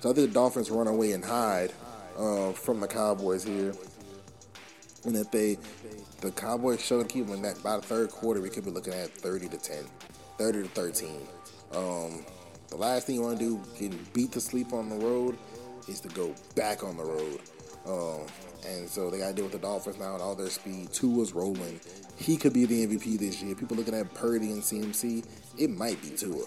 [0.00, 1.72] So I think the Dolphins run away and hide
[2.18, 3.74] uh, from the Cowboys here.
[5.04, 5.58] And if they,
[6.20, 8.70] the Cowboys show to keep them in that by the third quarter, we could be
[8.70, 9.84] looking at 30 to 10,
[10.38, 11.10] 30 to 13.
[11.72, 12.24] Um,
[12.68, 15.36] the last thing you want to do, getting beat to sleep on the road,
[15.88, 17.40] is to go back on the road.
[17.86, 18.26] Um,
[18.68, 20.92] and so they got to deal with the Dolphins now and all their speed.
[20.92, 21.80] Tua's rolling.
[22.16, 23.54] He could be the MVP this year.
[23.54, 25.24] People looking at Purdy and CMC,
[25.58, 26.44] it might be Tua.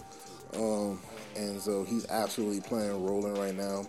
[0.55, 0.99] Um,
[1.37, 3.85] and so he's absolutely playing rolling right now.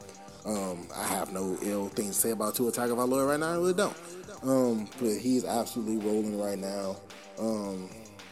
[0.47, 3.53] Um, I have no ill things to say about Tua Tagovailoa right now.
[3.53, 3.97] I really don't.
[4.43, 6.97] Um, but he's absolutely rolling right now.
[7.39, 7.91] Um,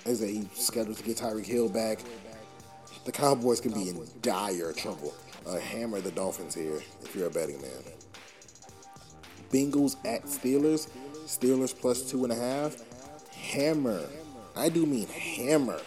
[0.09, 2.01] as he's scheduled to get Tyreek Hill back.
[3.05, 5.14] The Cowboys can be in dire trouble.
[5.47, 7.82] Uh, hammer the Dolphins here if you're a betting man.
[9.51, 10.89] Bengals at Steelers.
[11.26, 12.76] Steelers plus two and a half.
[13.32, 14.05] Hammer.
[14.57, 15.80] I do mean hammer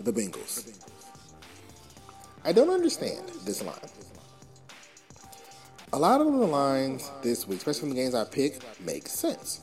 [0.00, 0.78] the Bengals.
[2.44, 3.78] I don't understand this line.
[5.92, 9.60] A lot of the lines this week, especially from the games I pick, make sense.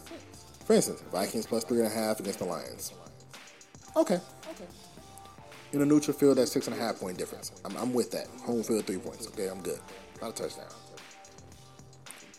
[0.66, 2.94] For instance, Vikings plus three and a half against the Lions.
[3.96, 4.16] Okay.
[4.16, 4.66] Okay.
[5.74, 7.52] In a neutral field, that's six and a half point difference.
[7.64, 8.28] I'm, I'm with that.
[8.44, 9.28] Home field, three points.
[9.28, 9.80] Okay, I'm good.
[10.22, 10.68] Not a touchdown.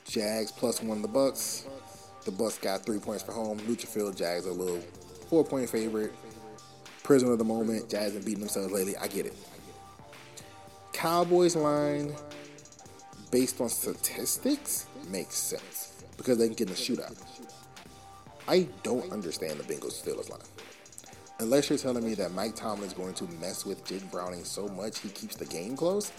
[0.06, 1.64] Jags plus one the Bucs.
[2.24, 3.56] The Bucs got three points for home.
[3.66, 4.80] Neutral field, Jags are a little
[5.28, 6.12] four point favorite.
[7.02, 7.88] Prisoner of the moment.
[7.88, 8.96] Jags have beaten themselves lately.
[8.98, 9.34] I get it.
[10.92, 12.14] Cowboys line,
[13.30, 17.16] based on statistics, makes sense because they can get in a shootout.
[18.46, 20.40] I don't understand the Bengals Steelers line.
[21.42, 24.68] Unless you're telling me that Mike Tomlin is going to mess with Jake Browning so
[24.68, 26.12] much he keeps the game close,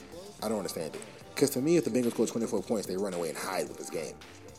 [0.43, 1.01] I don't understand it.
[1.34, 3.78] Because to me, if the Bengals score 24 points, they run away and hide with
[3.78, 4.15] this game.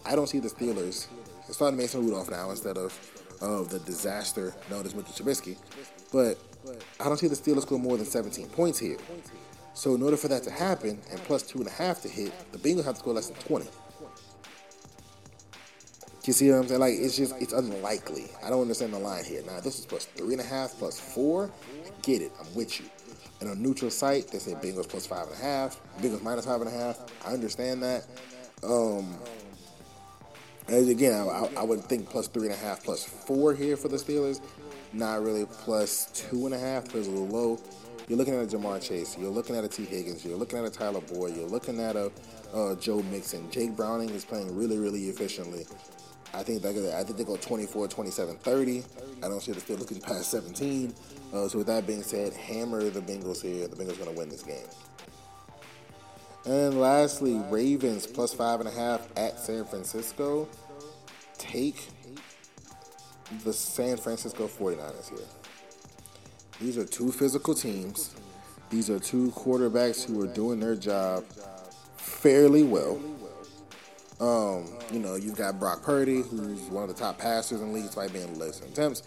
[0.07, 1.07] I don't see the Steelers
[1.51, 2.99] starting Mason Rudolph now instead of
[3.43, 5.59] of the disaster known as Mitchell Trubisky.
[6.11, 6.39] But
[6.99, 8.97] I don't see the Steelers score more than 17 points here.
[9.75, 12.33] So in order for that to happen, and plus two and a half to hit,
[12.53, 13.67] the Bengals have to score less than 20.
[16.25, 16.81] You see what I'm saying?
[16.81, 18.31] Like it's just it's unlikely.
[18.43, 19.43] I don't understand the line here.
[19.47, 21.51] Now this is plus three and a half, plus four.
[22.03, 22.33] Get it?
[22.41, 22.87] I'm with you.
[23.43, 26.63] In a neutral site, they say Bengals plus five and a half, Bengals minus five
[26.63, 26.99] and a half.
[27.27, 28.07] I understand that.
[28.63, 29.19] Um,
[30.69, 33.89] as again, I, I, would think plus three and a half, plus four here for
[33.89, 34.41] the Steelers.
[34.95, 36.89] Not really plus two and a half.
[36.89, 37.61] Feels a little low.
[38.09, 39.19] You're looking at a Ja'Marr Chase.
[39.19, 40.25] You're looking at a Tee Higgins.
[40.25, 41.37] You're looking at a Tyler Boyd.
[41.37, 42.11] You're looking at a
[42.55, 43.51] uh, Joe Mixon.
[43.51, 45.67] Jake Browning is playing really, really efficiently.
[46.35, 48.85] I think they go, I think they go 24, 27, 30.
[49.23, 50.93] I don't see the Steelers looking past 17.
[51.33, 53.69] Uh, so with that being said, hammer the Bengals here.
[53.69, 54.67] The Bengals going to win this game.
[56.47, 60.49] And lastly, Ravens plus five and a half at San Francisco.
[61.39, 61.89] Take
[63.45, 65.27] the San Francisco 49ers here.
[66.61, 68.15] These are two physical teams.
[68.71, 71.25] These are two quarterbacks who are doing their job
[71.97, 73.01] fairly well.
[74.25, 77.75] Um, you know, you've got Brock Purdy, who's one of the top passers in the
[77.75, 79.03] league despite being less than attempts.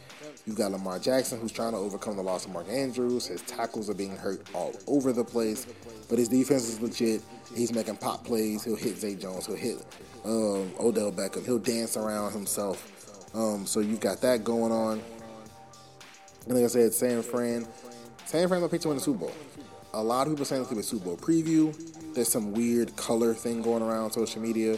[0.46, 3.26] You've got Lamar Jackson, who's trying to overcome the loss of Mark Andrews.
[3.26, 5.66] His tackles are being hurt all over the place,
[6.08, 7.24] but his defense is legit.
[7.56, 8.64] He's making pop plays.
[8.64, 9.48] He'll hit Zay Jones.
[9.48, 9.84] He'll hit
[10.24, 11.44] um, Odell Beckham.
[11.44, 13.34] He'll dance around himself.
[13.34, 15.02] Um, so you've got that going on.
[16.46, 17.68] And like I said, San Fran.
[18.26, 19.34] San Fran will pick to win the Super Bowl.
[19.96, 21.76] A lot of people saying this could be a Super Bowl preview.
[22.14, 24.78] There's some weird color thing going around social media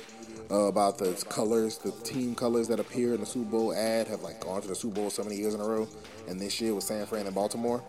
[0.51, 4.21] uh, about the colors, the team colors that appear in the Super Bowl ad have
[4.21, 5.87] like gone to the Super Bowl so many years in a row,
[6.27, 7.83] and this year was San Fran and Baltimore.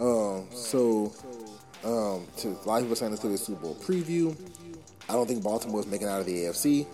[0.00, 1.12] Um, so,
[1.84, 4.36] um, to a lot of people saying this to be a Super Bowl preview.
[5.08, 6.86] I don't think Baltimore is making out of the AFC,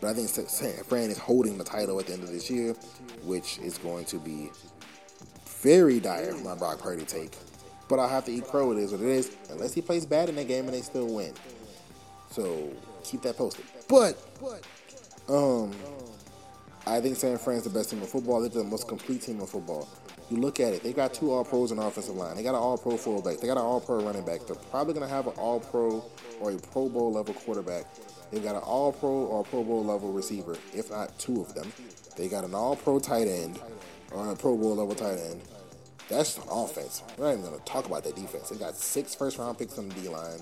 [0.00, 2.74] but I think San Fran is holding the title at the end of this year,
[3.24, 4.50] which is going to be
[5.64, 7.32] very dire for my Brock Purdy take.
[7.88, 8.72] But I'll have to eat crow.
[8.72, 11.06] It is what it is, unless he plays bad in that game and they still
[11.06, 11.32] win.
[12.30, 12.70] So
[13.02, 13.64] keep that posted.
[13.88, 14.18] But
[15.28, 15.72] um,
[16.86, 18.40] I think San Fran's the best team in football.
[18.40, 19.88] They're the most complete team in football.
[20.30, 22.36] You look at it, they got two All Pros in the offensive line.
[22.36, 23.38] They got an All Pro fullback.
[23.38, 24.46] They got an All Pro running back.
[24.46, 26.04] They're probably going to have an All Pro
[26.40, 27.84] or a Pro Bowl level quarterback.
[28.30, 31.70] They've got an All Pro or Pro Bowl level receiver, if not two of them.
[32.16, 33.60] They got an All Pro tight end
[34.12, 35.42] or a Pro Bowl level tight end.
[36.08, 37.02] That's an offense.
[37.16, 38.48] We're not even going to talk about that defense.
[38.48, 40.40] They got six first round picks on the D line.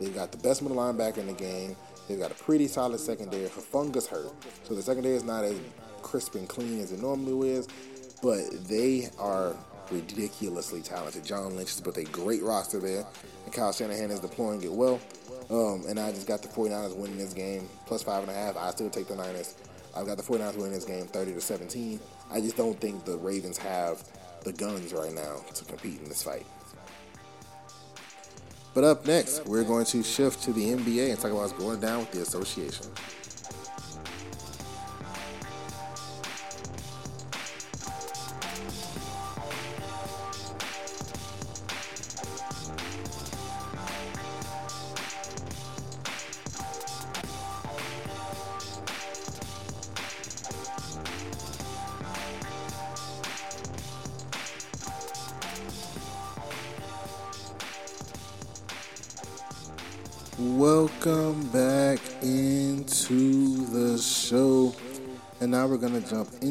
[0.00, 1.76] They've got the best middle linebacker in the game.
[2.08, 3.44] They've got a pretty solid secondary.
[3.48, 4.32] Hufanga hurt,
[4.64, 5.56] so the secondary is not as
[6.02, 7.68] crisp and clean as it normally is,
[8.22, 9.54] but they are
[9.90, 11.24] ridiculously talented.
[11.24, 13.04] John Lynch has built a great roster there,
[13.44, 15.00] and Kyle Shanahan is deploying it well.
[15.50, 18.56] Um, and I just got the 49ers winning this game, plus five and a half.
[18.56, 19.56] I still take the Niners.
[19.96, 22.00] I've got the 49ers winning this game 30 to 17.
[22.30, 24.02] I just don't think the Ravens have
[24.44, 26.46] the guns right now to compete in this fight.
[28.72, 31.80] But up next, we're going to shift to the NBA and talk about what's going
[31.80, 32.86] down with the association.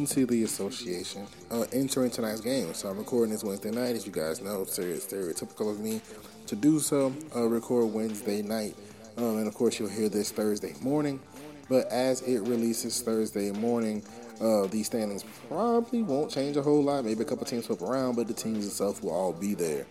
[0.10, 2.74] Into the association, uh, entering tonight's game.
[2.74, 4.64] So I'm recording this Wednesday night, as you guys know.
[4.64, 6.01] It's stereotypical of me
[6.47, 7.14] to do so.
[7.36, 8.76] Uh, record Wednesday night.
[9.18, 11.20] Um, and of course, you'll hear this Thursday morning.
[11.68, 14.03] But as it releases Thursday morning,
[14.41, 17.05] uh, these standings probably won't change a whole lot.
[17.05, 19.86] Maybe a couple teams flip around, but the teams itself will all be there.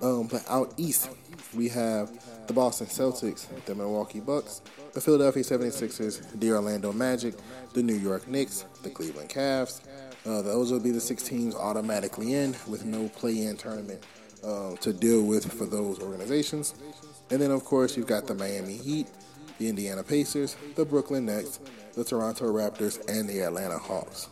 [0.00, 1.10] Um, but out east,
[1.56, 2.10] we have
[2.46, 4.60] the Boston Celtics, the Milwaukee Bucks,
[4.96, 7.34] the Philadelphia 76ers, the Orlando Magic,
[7.74, 9.82] the New York Knicks, the Cleveland Cavs.
[10.24, 14.02] Uh, those will be the six teams automatically in with no play in tournament
[14.42, 16.74] uh, to deal with for those organizations.
[17.28, 19.06] And then, of course, you've got the Miami Heat,
[19.58, 21.60] the Indiana Pacers, the Brooklyn Nets,
[21.92, 24.30] the Toronto Raptors, and the Atlanta Hawks.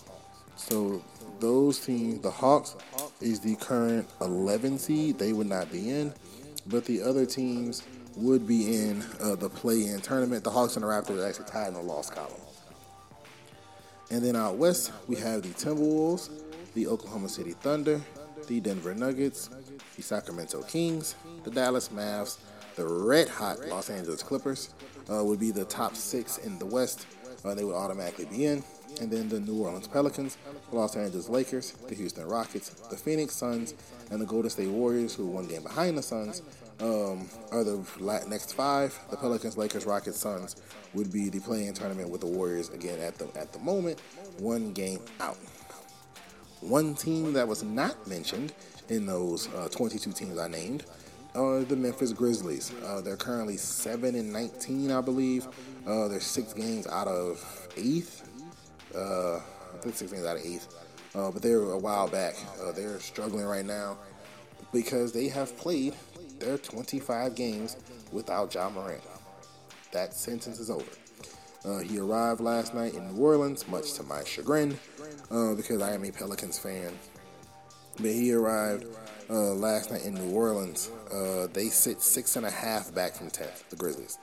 [0.57, 1.05] So
[1.41, 2.75] those teams, the Hawks
[3.21, 5.19] is the current 11 seed.
[5.19, 6.15] They would not be in,
[6.67, 7.83] but the other teams
[8.17, 10.45] would be in uh, the play-in tournament.
[10.45, 12.33] The Hawks and the Raptors are actually tied in the loss column.
[14.11, 16.31] And then out west, we have the Timberwolves,
[16.75, 18.01] the Oklahoma City Thunder,
[18.47, 19.49] the Denver Nuggets,
[19.97, 22.39] the Sacramento Kings, the Dallas Mavs,
[22.77, 24.75] the red hot Los Angeles Clippers
[25.11, 27.07] uh, would be the top six in the West.
[27.45, 28.63] Uh, they would automatically be in
[29.01, 30.37] and then the New Orleans Pelicans,
[30.71, 33.75] the Los Angeles Lakers, the Houston Rockets, the Phoenix Suns,
[34.11, 36.43] and the Golden State Warriors, who are one game behind the Suns,
[36.81, 38.99] um, are the next five.
[39.11, 40.57] The Pelicans, Lakers, Rockets, Suns
[40.95, 44.01] would be the play-in tournament with the Warriors again at the at the moment,
[44.39, 45.39] one game out.
[46.61, 48.55] One team that was not mentioned
[48.89, 50.85] in those uh, 22 teams I named
[51.35, 52.73] are the Memphis Grizzlies.
[52.87, 55.47] Uh, they're currently seven and 19, I believe.
[55.87, 58.25] Uh, they're six games out of eighth
[58.95, 60.69] uh, I think 16 out of eighth.
[61.15, 62.35] Uh, but they were a while back.
[62.63, 63.97] Uh, they're struggling right now
[64.73, 65.95] because they have played
[66.39, 67.77] their 25 games
[68.13, 69.03] without Ja Morant.
[69.93, 70.85] That sentence is over.
[71.65, 74.79] Uh, he arrived last night in New Orleans, much to my chagrin,
[75.31, 76.93] uh, because I am a Pelicans fan.
[77.97, 78.87] But he arrived
[79.31, 80.91] uh, last night in New Orleans.
[81.13, 84.19] Uh, they sit six and a half back from 10th, the Grizzlies.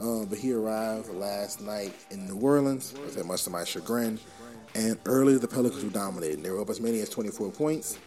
[0.00, 2.94] Um, but he arrived last night in New Orleans,
[3.26, 4.18] much to my chagrin.
[4.74, 6.42] And early the Pelicans were dominating.
[6.42, 7.98] They were up as many as 24 points.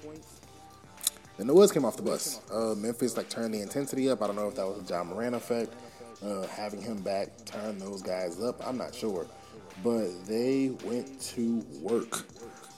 [1.37, 2.41] Then the Woods came off the bus.
[2.51, 4.21] Uh, Memphis like turned the intensity up.
[4.21, 5.73] I don't know if that was a Ja Morant effect.
[6.23, 8.65] Uh, having him back turned those guys up.
[8.65, 9.25] I'm not sure.
[9.83, 12.25] But they went to work.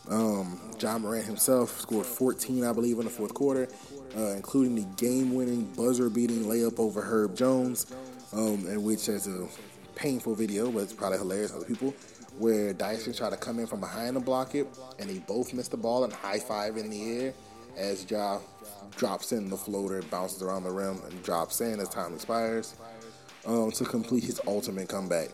[0.10, 3.68] Um, Ja Morant himself scored 14, I believe, in the fourth quarter,
[4.16, 7.94] uh, including the game-winning, buzzer-beating layup over Herb Jones
[8.34, 9.48] um, in which there's a
[9.96, 11.94] painful video, but it's probably hilarious to other people,
[12.38, 14.68] where Dyson tried to come in from behind and block it,
[15.00, 17.34] and they both missed the ball and high five in the air
[17.78, 18.40] as Ja
[18.98, 22.76] drops in the floater, bounces around the rim, and drops in as time expires
[23.46, 25.30] um, to complete his ultimate comeback.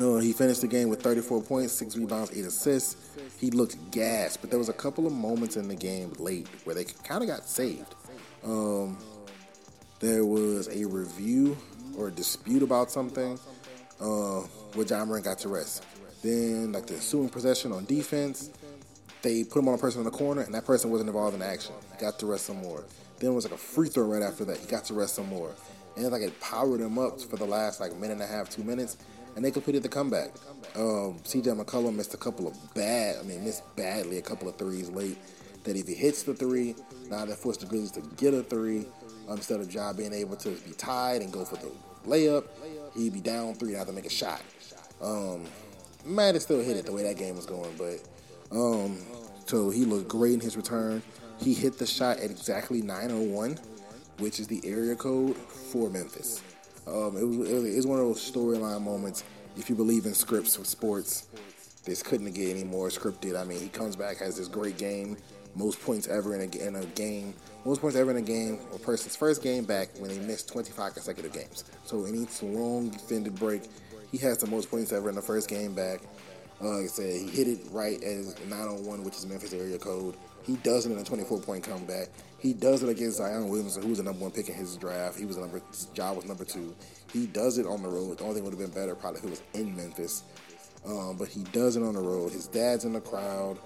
[0.00, 2.96] Uh, he finished the game with 34 points, 6 rebounds, 8 assists.
[3.38, 6.74] He looked gassed, but there was a couple of moments in the game late where
[6.74, 7.94] they kind of got saved.
[8.44, 8.96] Um,
[9.98, 11.58] there was a review
[11.98, 13.38] or a dispute about something
[14.00, 14.40] uh,
[14.74, 15.84] where Ja Morant got to rest.
[16.22, 18.50] Then, like the ensuing possession on defense,
[19.22, 21.40] they put him on a person in the corner, and that person wasn't involved in
[21.40, 21.74] the action.
[21.92, 22.84] He got to rest some more.
[23.18, 24.58] Then it was like a free throw right after that.
[24.58, 25.54] He got to rest some more.
[25.96, 28.48] And it's like it powered him up for the last like minute and a half,
[28.48, 28.96] two minutes.
[29.36, 30.30] and they completed the comeback.
[30.74, 34.56] Um, CJ McCollum missed a couple of bad, I mean, missed badly a couple of
[34.56, 35.18] threes late.
[35.64, 36.74] That if he hits the three,
[37.10, 38.86] now that forced the Grizzlies to get a three
[39.28, 41.70] um, instead of Ja being able to be tied and go for the
[42.08, 42.46] layup.
[42.96, 44.42] He'd be down three and have to make a shot.
[45.02, 45.44] Um,
[46.04, 48.00] might have still hit it the way that game was going, but
[48.52, 48.98] um,
[49.46, 51.02] so he looked great in his return.
[51.40, 53.58] He hit the shot at exactly 901,
[54.18, 56.42] which is the area code for Memphis.
[56.86, 59.24] Um, it, was, it was one of those storyline moments.
[59.56, 61.26] If you believe in scripts for sports,
[61.84, 63.40] this couldn't get any more scripted.
[63.40, 65.16] I mean, he comes back, has this great game,
[65.54, 67.34] most points ever in a, in a game,
[67.64, 70.94] most points ever in a game, a person's first game back when they missed 25
[70.94, 71.64] consecutive games.
[71.84, 73.62] So each long extended break,
[74.10, 76.00] he has the most points ever in the first game back.
[76.62, 80.16] Uh, like I said, he hit it right as 901, which is Memphis area code.
[80.42, 82.08] He does it in a 24 point comeback.
[82.38, 85.18] He does it against Zion Williamson, who was the number one pick in his draft.
[85.18, 85.60] He was the number,
[85.94, 86.74] job was number two.
[87.12, 88.18] He does it on the road.
[88.18, 90.22] The only thing would have been better probably if it was in Memphis.
[90.86, 92.32] Um, but he does it on the road.
[92.32, 93.58] His dad's in the crowd.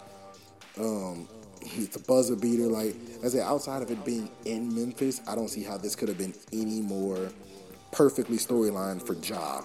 [0.78, 1.28] Um,
[1.62, 2.66] he's a buzzer beater.
[2.66, 6.08] Like I said, outside of it being in Memphis, I don't see how this could
[6.08, 7.30] have been any more
[7.92, 9.62] perfectly storyline for Ja.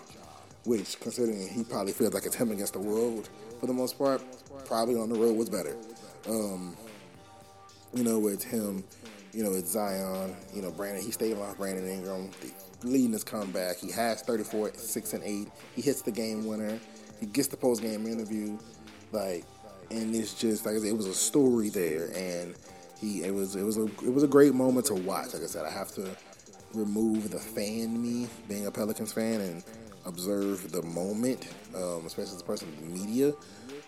[0.70, 3.28] Which, considering he probably feels like it's him against the world
[3.60, 4.22] for the most part,
[4.66, 5.76] probably on the road was better.
[6.28, 6.78] Um,
[7.92, 8.84] you know, with him,
[9.34, 12.30] you know, it's Zion, you know, Brandon, he stayed off Brandon Ingram,
[12.84, 13.78] leading his comeback.
[13.78, 15.48] He has 34, 6 and 8.
[15.76, 16.80] He hits the game winner.
[17.20, 18.60] He gets the post game interview.
[19.12, 19.46] Like,
[19.90, 22.54] and it's just like I said, it was a story there, and
[23.02, 25.34] he it was it was a it was a great moment to watch.
[25.34, 26.16] Like I said, I have to
[26.76, 29.64] remove the fan me, being a Pelicans fan, and
[30.06, 33.34] observe the moment, um, especially as a person in the media.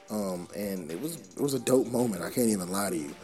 [0.09, 2.21] Um, and it was it was a dope moment.
[2.21, 3.15] I can't even lie to you.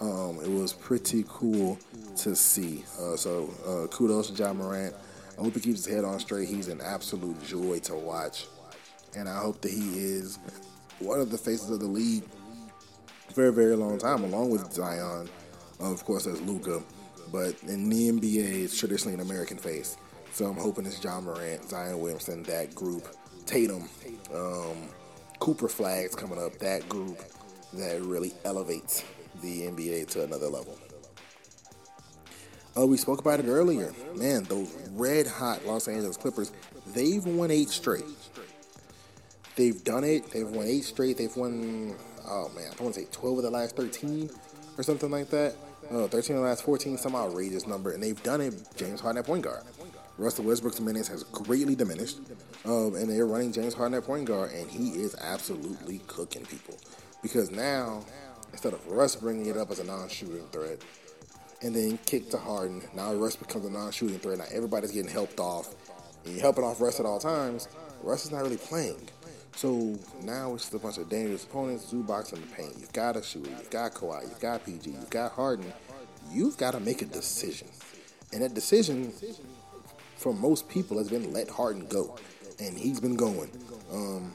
[0.00, 1.78] Um, it was pretty cool
[2.18, 2.84] to see.
[3.00, 4.94] Uh, so uh, kudos to Ja Morant.
[5.36, 6.48] I hope he keeps his head on straight.
[6.48, 8.46] He's an absolute joy to watch,
[9.16, 10.38] and I hope that he is
[10.98, 12.24] one of the faces of the league
[13.32, 15.28] for a very long time, along with Zion.
[15.80, 16.82] Of course, there's Luka,
[17.30, 19.96] but in the NBA, it's traditionally an American face.
[20.32, 23.06] So I'm hoping it's Ja Morant, Zion Williamson, that group,
[23.46, 23.88] Tatum,
[24.34, 24.88] um,
[25.38, 27.18] Cooper Flagg's coming up, that group
[27.74, 29.04] that really elevates
[29.42, 30.78] the NBA to another level.
[32.76, 33.92] Oh, we spoke about it earlier.
[34.14, 36.52] Man, those red hot Los Angeles Clippers,
[36.94, 38.04] they've won eight straight.
[39.56, 40.30] They've done it.
[40.30, 41.18] They've won eight straight.
[41.18, 44.30] They've won, oh man, I want to say 12 of the last 13
[44.76, 45.56] or something like that.
[45.90, 47.90] Oh, 13 of the last 14, some outrageous number.
[47.90, 49.64] And they've done it, James Harden at point guard.
[50.18, 52.18] Russell Westbrook's minutes has greatly diminished.
[52.64, 56.76] Um, and they're running James Harden at point guard, and he is absolutely cooking people.
[57.22, 58.04] Because now,
[58.52, 60.82] instead of Russ bringing it up as a non shooting threat,
[61.62, 64.38] and then kick to Harden, now Russ becomes a non shooting threat.
[64.38, 65.74] Now everybody's getting helped off.
[66.24, 67.68] And you're helping off Russ at all times.
[68.02, 69.08] Russ is not really playing.
[69.54, 72.74] So now it's just a bunch of dangerous opponents, Zubac in the paint.
[72.78, 75.72] You've got a shooter, you've got Kawhi, you've got PG, you've got Harden.
[76.30, 77.68] You've got to make a decision.
[78.32, 79.12] And that decision,
[80.18, 82.16] for most people, has been let Harden go.
[82.60, 83.50] And he's been going.
[83.92, 84.34] Um,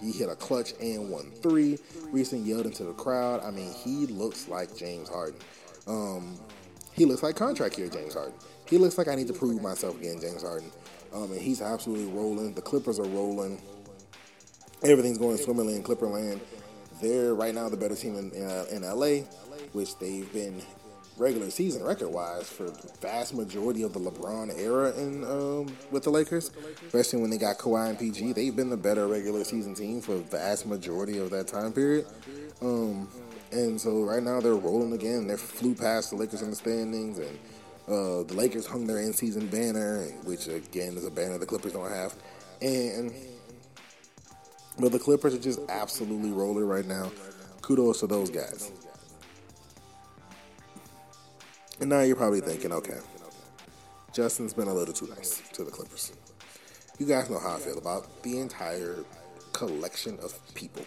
[0.00, 1.78] he hit a clutch and one three.
[2.10, 3.42] Recently yelled into the crowd.
[3.42, 5.38] I mean, he looks like James Harden.
[5.86, 6.38] Um,
[6.92, 8.34] he looks like contract year James Harden.
[8.68, 10.70] He looks like I need to prove myself again, James Harden.
[11.14, 12.54] Um, and he's absolutely rolling.
[12.54, 13.60] The Clippers are rolling
[14.84, 16.40] everything's going swimmingly in Clipperland.
[17.00, 19.26] They're right now the better team in, in, uh, in LA,
[19.72, 20.62] which they've been
[21.16, 26.02] regular season record wise for the vast majority of the LeBron era in um, with
[26.04, 26.50] the Lakers,
[26.86, 28.32] especially when they got Kawhi and PG.
[28.32, 32.06] They've been the better regular season team for the vast majority of that time period.
[32.60, 33.08] Um,
[33.52, 35.26] and so right now they're rolling again.
[35.26, 37.38] They flew past the Lakers in the standings, and
[37.86, 41.90] uh, the Lakers hung their in-season banner, which again is a banner the Clippers don't
[41.90, 42.14] have.
[42.60, 43.12] And
[44.78, 47.12] but the Clippers are just absolutely rolling right now.
[47.62, 48.72] Kudos to those guys.
[51.84, 52.96] And now you're probably thinking, okay,
[54.14, 56.14] Justin's been a little too nice to the Clippers.
[56.98, 59.04] You guys know how I feel about the entire
[59.52, 60.82] collection of people.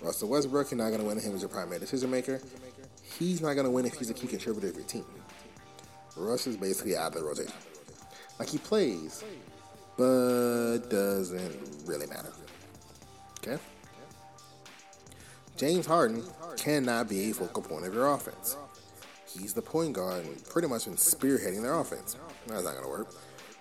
[0.00, 2.40] Russell Westbrook, you're not going to win him as your primary decision maker.
[3.18, 5.04] He's not going to win if he's a key contributor of your team.
[6.16, 7.52] Russ is basically out of the rotation.
[8.38, 9.24] Like he plays,
[9.96, 12.30] but doesn't really matter.
[13.38, 13.60] Okay?
[15.56, 16.22] James Harden
[16.56, 18.56] cannot be a focal point of your offense.
[19.38, 22.16] He's the point guard and pretty much been spearheading their offense.
[22.46, 23.14] That's not going to work.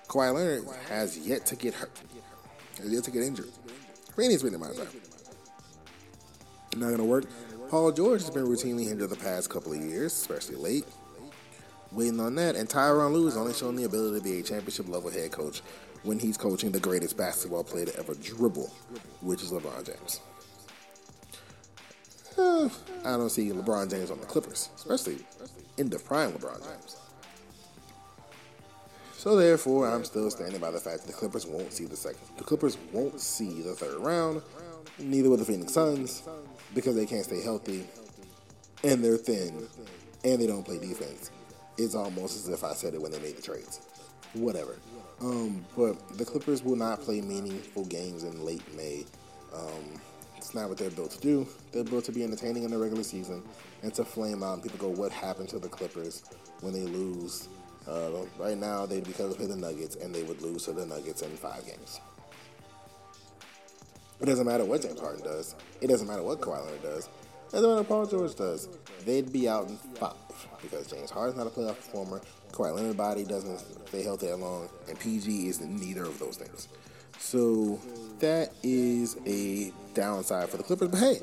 [0.07, 1.91] Kawhi Leonard has yet to get hurt.
[2.77, 3.49] Has yet to get injured.
[4.21, 5.01] Any speed amount of time.
[6.77, 7.25] Not going to work.
[7.69, 10.85] Paul George has been routinely injured the past couple of years, especially late.
[11.91, 12.55] Waiting on that.
[12.55, 15.61] And Tyronn Lue has only shown the ability to be a championship level head coach
[16.03, 18.71] when he's coaching the greatest basketball player to ever dribble,
[19.21, 20.19] which is LeBron James.
[22.37, 25.17] I don't see LeBron James on the Clippers, especially
[25.77, 26.97] in the prime LeBron James.
[29.21, 32.21] So therefore, I'm still standing by the fact that the Clippers won't see the second.
[32.37, 34.41] The Clippers won't see the third round.
[34.97, 36.23] Neither will the Phoenix Suns
[36.73, 37.85] because they can't stay healthy,
[38.83, 39.67] and they're thin,
[40.23, 41.29] and they don't play defense.
[41.77, 43.81] It's almost as if I said it when they made the trades.
[44.33, 44.79] Whatever.
[45.19, 49.05] Um, but the Clippers will not play meaningful games in late May.
[49.53, 50.01] Um,
[50.41, 51.47] it's not what they're built to do.
[51.71, 53.43] They're built to be entertaining in the regular season
[53.83, 54.55] and to flame out.
[54.55, 56.23] And people go, "What happened to the Clippers
[56.61, 57.47] when they lose?"
[57.87, 60.85] Uh, right now, they'd be to play the Nuggets, and they would lose to the
[60.85, 61.99] Nuggets in five games.
[64.19, 65.55] It doesn't matter what James Harden does.
[65.79, 67.05] It doesn't matter what Kawhi Leonard does.
[67.05, 68.67] It doesn't matter what Paul George does.
[69.05, 70.13] They'd be out in five
[70.61, 72.21] because James Harden's not a playoff performer.
[72.51, 76.67] Kawhi Leonard's body doesn't stay healthy that long, and PG isn't neither of those things.
[77.21, 77.79] So
[78.19, 80.89] that is a downside for the Clippers.
[80.89, 81.21] But hey,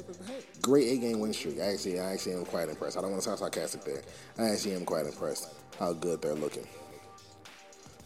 [0.62, 1.60] great eight game win streak.
[1.60, 2.96] I Actually, I actually am quite impressed.
[2.96, 4.02] I don't want to sound sarcastic there.
[4.38, 6.66] I actually am quite impressed how good they're looking.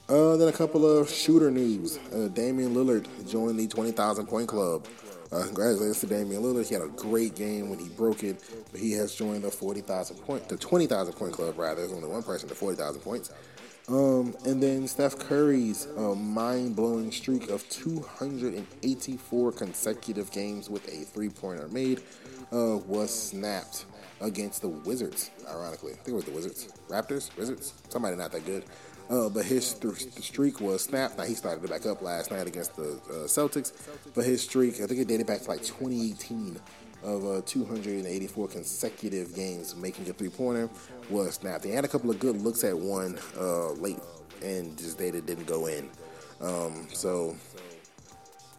[0.09, 1.99] Uh, then a couple of shooter news.
[2.13, 4.87] Uh, Damian Lillard joined the 20,000 point club.
[5.31, 6.67] Uh, congratulations to Damian Lillard.
[6.67, 10.17] He had a great game when he broke it, but he has joined the 40,000
[10.17, 11.77] point, the 20,000 point club rather.
[11.83, 13.31] There's only one person to 40,000 points.
[13.89, 21.05] Um, and then Steph Curry's uh, mind blowing streak of 284 consecutive games with a
[21.05, 22.01] three pointer made
[22.53, 23.87] uh, was snapped
[24.21, 25.93] against the Wizards, ironically.
[25.93, 26.69] I think it was the Wizards.
[26.89, 27.37] Raptors?
[27.37, 27.75] Wizards?
[27.89, 28.65] Somebody not that good.
[29.11, 31.19] Uh, but his th- streak was snapped.
[31.19, 33.73] Now he started it back up last night against the uh, Celtics.
[34.15, 36.57] But his streak, I think it dated back to like 2018
[37.03, 40.71] of uh, 284 consecutive games making a three pointer
[41.11, 41.65] was snapped.
[41.65, 44.01] He had a couple of good looks at one uh, late,
[44.43, 45.89] and just they didn't go in.
[46.41, 47.37] Um, so,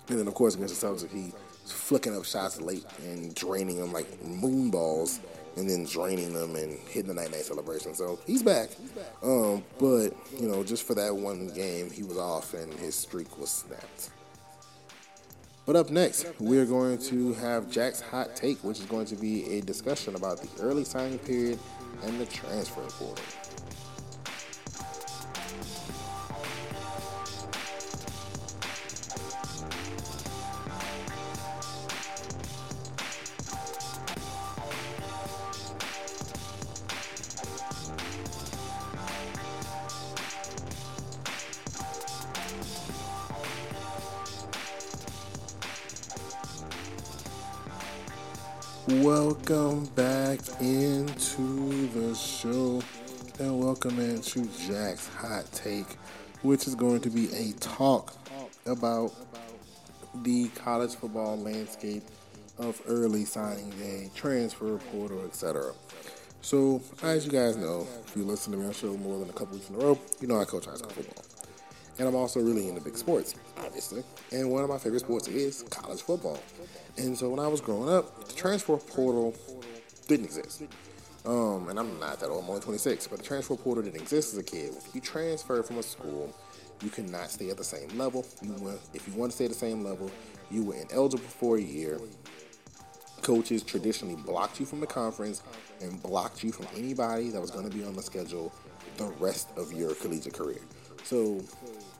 [0.10, 1.34] and then of course against the Celtics, he
[1.66, 5.20] flicking up shots late and draining them like moon balls,
[5.58, 7.94] and then draining them and hitting the night night celebration.
[7.94, 8.70] So he's back.
[9.22, 13.38] Um, but you know, just for that one game, he was off, and his streak
[13.38, 14.10] was snapped.
[15.66, 19.58] But up next, we're going to have Jack's Hot Take, which is going to be
[19.58, 21.58] a discussion about the early signing period
[22.02, 23.24] and the transfer portal.
[49.02, 52.80] Welcome back into the show
[53.39, 55.98] and welcome into Jack's Hot Take,
[56.44, 58.14] which is going to be a talk
[58.68, 59.12] about
[60.22, 62.04] the college football landscape
[62.60, 65.74] of early signing day, transfer portal, etc.
[66.41, 69.56] So, as you guys know, if you listen to on show more than a couple
[69.56, 71.26] weeks in a row, you know I coach high school football.
[71.98, 74.04] And I'm also really into big sports, obviously.
[74.32, 76.39] And one of my favorite sports is college football.
[76.98, 79.36] And so when I was growing up, the transfer portal
[80.08, 80.64] didn't exist.
[81.26, 84.34] Um, and I'm not that old, I'm only 26, but the transfer portal didn't exist
[84.34, 84.74] as a kid.
[84.76, 86.36] If you transfer from a school,
[86.84, 88.26] you cannot stay at the same level.
[88.41, 90.12] You were, if you want to stay at the same level,
[90.52, 92.00] you were ineligible for a year.
[93.22, 95.41] Coaches traditionally blocked you from the conference
[95.82, 98.54] and blocked you from anybody that was going to be on the schedule
[98.98, 100.60] the rest of your collegiate career.
[101.04, 101.41] So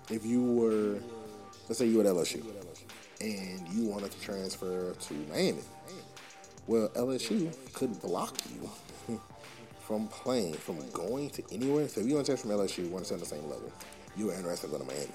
[0.10, 1.00] if you were,
[1.70, 2.44] let's say you were at LSU
[3.24, 5.62] and you wanted to transfer to Miami,
[6.68, 8.70] well, LSU could block you
[9.88, 11.88] from playing, from going to anywhere.
[11.88, 13.50] So if you want to transfer from LSU, you want to stay on the same
[13.50, 13.72] level,
[14.18, 15.14] you were interested in going to Miami.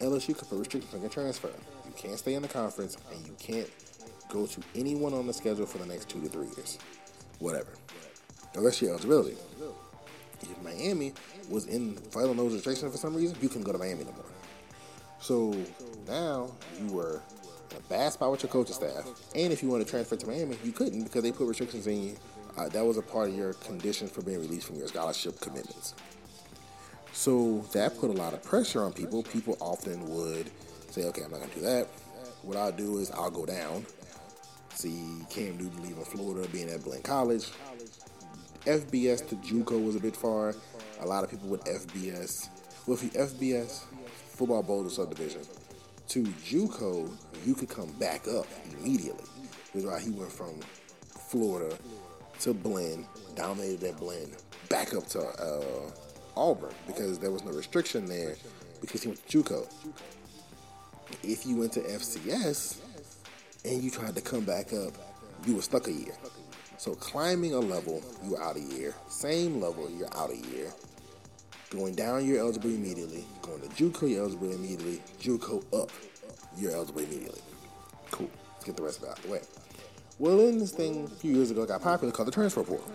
[0.00, 1.50] LSU could put restrictions on your transfer.
[1.86, 3.68] You can't stay in the conference, and you can't
[4.28, 6.78] go to anyone on the schedule for the next two to three years.
[7.38, 7.70] Whatever.
[8.54, 9.36] Unless your eligibility.
[10.42, 11.14] If Miami
[11.48, 14.35] was in filing those restrictions for some reason, you couldn't go to Miami no more.
[15.20, 15.54] So
[16.06, 16.50] now
[16.80, 17.22] you were
[17.76, 20.56] a bad spot with your coaching staff, and if you want to transfer to Miami,
[20.64, 22.16] you couldn't because they put restrictions in you.
[22.56, 25.94] Uh, that was a part of your condition for being released from your scholarship commitments.
[27.12, 29.22] So that put a lot of pressure on people.
[29.22, 30.50] People often would
[30.90, 31.88] say, "Okay, I'm not gonna do that.
[32.42, 33.84] What I'll do is I'll go down."
[34.74, 37.50] See Cam Newton leaving Florida, being at Blinn College.
[38.66, 40.54] FBS to JUCO was a bit far.
[41.00, 42.48] A lot of people with FBS.
[42.86, 43.84] Well, if you FBS,
[44.36, 45.40] football bowl subdivision,
[46.08, 47.10] to JUCO,
[47.44, 49.24] you could come back up immediately.
[49.72, 50.60] Which is why he went from
[51.28, 51.76] Florida
[52.40, 54.30] to Blinn, dominated that Blinn,
[54.68, 55.90] back up to uh,
[56.36, 58.36] Auburn because there was no restriction there
[58.80, 59.66] because he went to JUCO.
[61.22, 62.78] If you went to FCS
[63.64, 64.92] and you tried to come back up,
[65.46, 66.14] you were stuck a year.
[66.78, 68.94] So climbing a level, you're out a year.
[69.08, 70.72] Same level, you're out a year.
[71.70, 73.24] Going down, you're immediately.
[73.42, 75.02] Going to JUCO, you're immediately.
[75.20, 75.90] JUCO up,
[76.56, 77.40] you're immediately.
[78.10, 78.30] Cool.
[78.52, 79.40] Let's get the rest of it out of the way.
[80.18, 82.90] Well, then this thing a few years ago got popular called the transfer portal.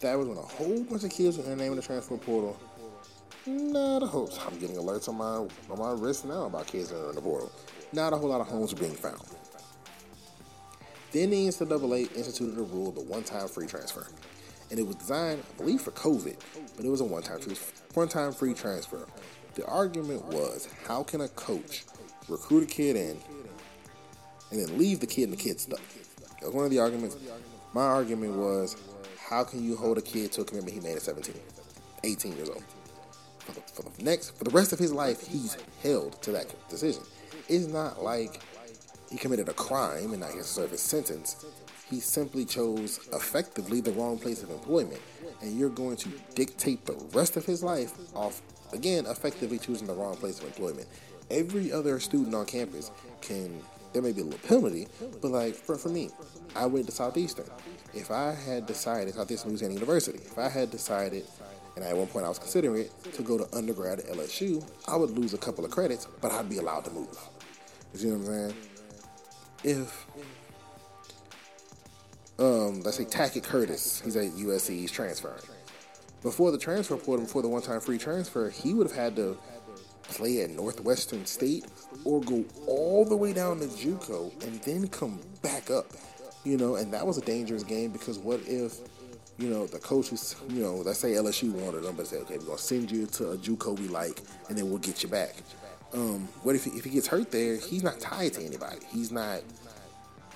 [0.00, 2.58] That was when a whole bunch of kids were naming the transfer portal.
[3.46, 4.30] Not a whole.
[4.46, 7.22] I'm getting alerts on my on my wrist now about kids that are in the
[7.22, 7.52] portal.
[7.92, 9.20] Not a whole lot of homes are being found.
[11.12, 14.06] Then the NCAA instituted a rule of the one-time free transfer,
[14.74, 16.34] and it was designed, I believe, for COVID,
[16.76, 17.38] but it was a one-time
[17.94, 19.06] one-time free transfer.
[19.54, 21.84] The argument was, how can a coach
[22.28, 23.16] recruit a kid in
[24.50, 25.78] and then leave the kid and the kid stuck?
[26.40, 27.16] That was one of the arguments.
[27.72, 28.76] My argument was,
[29.28, 31.36] how can you hold a kid to a commitment he made at 17,
[32.02, 32.64] 18 years old?
[33.38, 36.52] For the, for the next, for the rest of his life, he's held to that
[36.68, 37.04] decision.
[37.48, 38.40] It's not like
[39.08, 41.46] he committed a crime and he has to serve his sentence.
[41.90, 45.00] He simply chose effectively the wrong place of employment.
[45.42, 48.40] And you're going to dictate the rest of his life off,
[48.72, 50.86] again, effectively choosing the wrong place of employment.
[51.30, 53.60] Every other student on campus can,
[53.92, 54.88] there may be a little penalty,
[55.20, 56.10] but like for, for me,
[56.54, 57.46] I went to Southeastern.
[57.92, 61.24] If I had decided, Southeastern Louisiana University, if I had decided
[61.76, 64.96] and at one point I was considering it to go to undergrad at LSU, I
[64.96, 67.18] would lose a couple of credits, but I'd be allowed to move.
[67.92, 68.54] You see what I'm saying?
[69.64, 70.06] If
[72.38, 75.42] um, let's say Tackett Curtis, he's at USC, he's transferring.
[76.22, 79.38] Before the transfer portal, before the one-time free transfer, he would have had to
[80.04, 81.66] play at Northwestern State
[82.04, 85.86] or go all the way down to JUCO and then come back up.
[86.44, 88.78] You know, and that was a dangerous game because what if,
[89.38, 92.44] you know, the coaches, you know, let's say LSU wanted them, but say, okay, we're
[92.44, 95.34] gonna send you to a JUCO we like, and then we'll get you back.
[95.94, 97.56] Um, what if if he gets hurt there?
[97.56, 98.80] He's not tied to anybody.
[98.90, 99.40] He's not,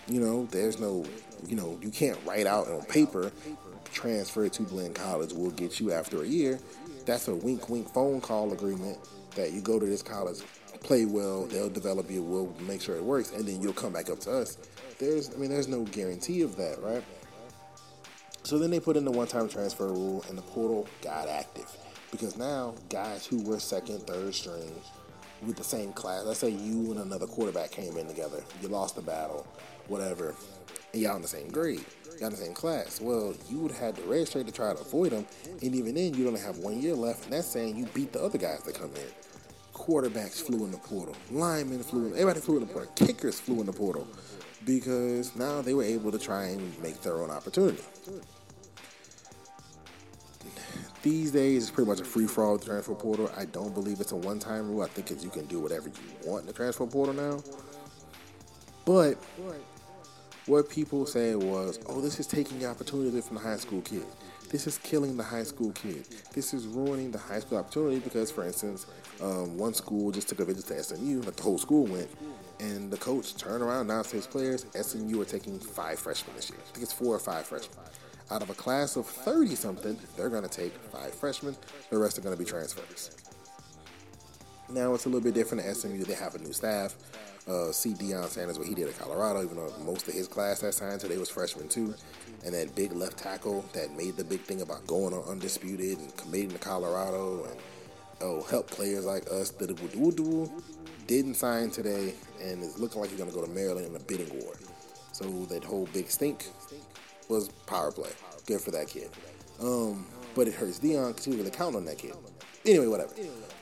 [0.07, 1.05] you know, there's no,
[1.47, 3.33] you know, you can't write out on paper
[3.93, 5.33] transfer to Blinn College.
[5.33, 6.59] We'll get you after a year.
[7.07, 8.99] That's a wink, wink phone call agreement
[9.35, 10.39] that you go to this college,
[10.81, 14.11] play well, they'll develop you, we'll make sure it works, and then you'll come back
[14.11, 14.59] up to us.
[14.99, 17.05] There's, I mean, there's no guarantee of that, right?
[18.43, 21.71] So then they put in the one-time transfer rule, and the portal got active
[22.11, 24.73] because now guys who were second, third string
[25.47, 26.25] with the same class.
[26.25, 28.43] Let's say you and another quarterback came in together.
[28.61, 29.47] You lost the battle,
[29.87, 30.35] whatever,
[30.93, 31.85] and y'all in the same grade.
[32.19, 33.01] Y'all in the same class.
[33.01, 35.27] Well, you would have to register to try to avoid them,
[35.63, 38.23] and even then, you only have one year left, and that's saying you beat the
[38.23, 39.11] other guys that come in.
[39.73, 41.15] Quarterbacks flew in the portal.
[41.31, 42.13] Linemen flew in.
[42.13, 42.93] Everybody flew in the portal.
[42.97, 44.07] Kickers flew in the portal
[44.65, 47.83] because now they were able to try and make their own opportunity.
[51.03, 53.31] These days, it's pretty much a free for all transfer portal.
[53.37, 54.83] I don't believe it's a one time rule.
[54.83, 57.43] I think you can do whatever you want in the transfer portal now.
[58.85, 59.17] But
[60.49, 64.07] what people said was, oh, this is taking the opportunity from the high school kids.
[64.51, 66.07] This is killing the high school kid.
[66.33, 68.87] This is ruining the high school opportunity because, for instance,
[69.21, 72.09] um, one school just took a visit to SMU, like the whole school went,
[72.59, 76.59] and the coach turned around, announced his players, SMU are taking five freshmen this year.
[76.67, 77.77] I think it's four or five freshmen
[78.31, 81.57] out of a class of 30 something, they're going to take five freshmen.
[81.91, 83.11] The rest are going to be transfers.
[84.71, 86.05] Now it's a little bit different at SMU.
[86.05, 86.95] They have a new staff.
[87.49, 90.61] Uh, see Deion Sanders, what he did at Colorado, even though most of his class
[90.61, 91.95] that signed today was freshmen too.
[92.45, 96.15] And that big left tackle that made the big thing about going on undisputed and
[96.17, 97.57] committing to Colorado and
[98.21, 99.71] oh help players like us that
[101.07, 104.29] didn't sign today and it's looking like he's to go to Maryland in a bidding
[104.41, 104.55] war.
[105.13, 106.49] So that whole big stink
[107.29, 108.11] was power play.
[108.47, 109.09] Good for that kid.
[109.61, 112.15] Um, but it hurts Deion because he really count on that kid.
[112.65, 113.15] Anyway, whatever.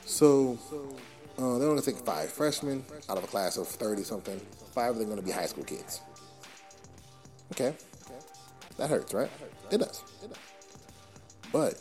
[0.05, 0.59] So
[1.37, 4.39] uh, they're only take five freshmen out of a class of 30 something.
[4.73, 6.01] Five of them are going to be high school kids.
[7.51, 7.75] Okay.
[8.77, 9.29] That hurts, right?
[9.71, 10.03] It does.
[11.51, 11.79] But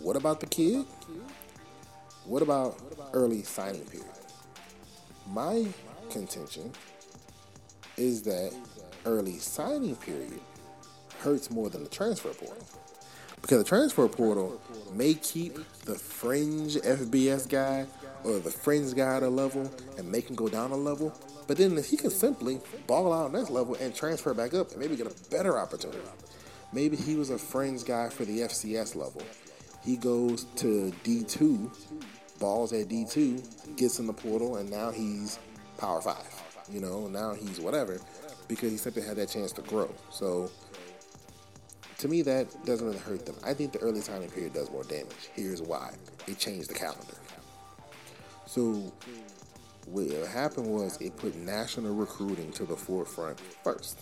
[0.00, 0.86] what about the kid?
[2.24, 2.80] What about
[3.12, 4.08] early signing period?
[5.28, 5.66] My
[6.10, 6.72] contention
[7.96, 8.54] is that
[9.04, 10.40] early signing period
[11.20, 12.66] hurts more than the transfer portal.
[13.40, 14.60] Because the transfer portal
[14.94, 17.86] may keep the fringe FBS guy
[18.24, 21.12] or the friends guy at a level and make him go down a level.
[21.46, 24.96] But then he can simply ball out next level and transfer back up and maybe
[24.96, 26.00] get a better opportunity.
[26.72, 29.22] Maybe he was a friends guy for the FCS level.
[29.84, 31.70] He goes to D2,
[32.40, 35.38] balls at D2, gets in the portal, and now he's
[35.76, 36.16] Power 5.
[36.72, 38.00] You know, now he's whatever
[38.48, 39.92] because he simply had that chance to grow.
[40.10, 40.50] So
[41.98, 43.36] to me, that doesn't really hurt them.
[43.44, 45.28] I think the early signing period does more damage.
[45.34, 45.94] Here's why
[46.26, 47.14] it changed the calendar.
[48.54, 48.92] So
[49.86, 53.98] what happened was it put national recruiting to the forefront first.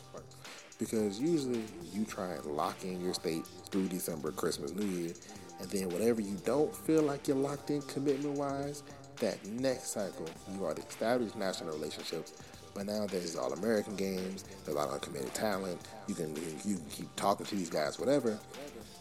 [0.78, 5.14] Because usually you try and lock in your state through December, Christmas, New Year,
[5.58, 8.82] and then whatever you don't feel like you're locked in commitment wise,
[9.20, 12.34] that next cycle you already established national relationships.
[12.74, 15.80] But now there's all American games, there's a lot of uncommitted talent.
[16.08, 16.36] You can
[16.66, 18.38] you can keep talking to these guys, whatever.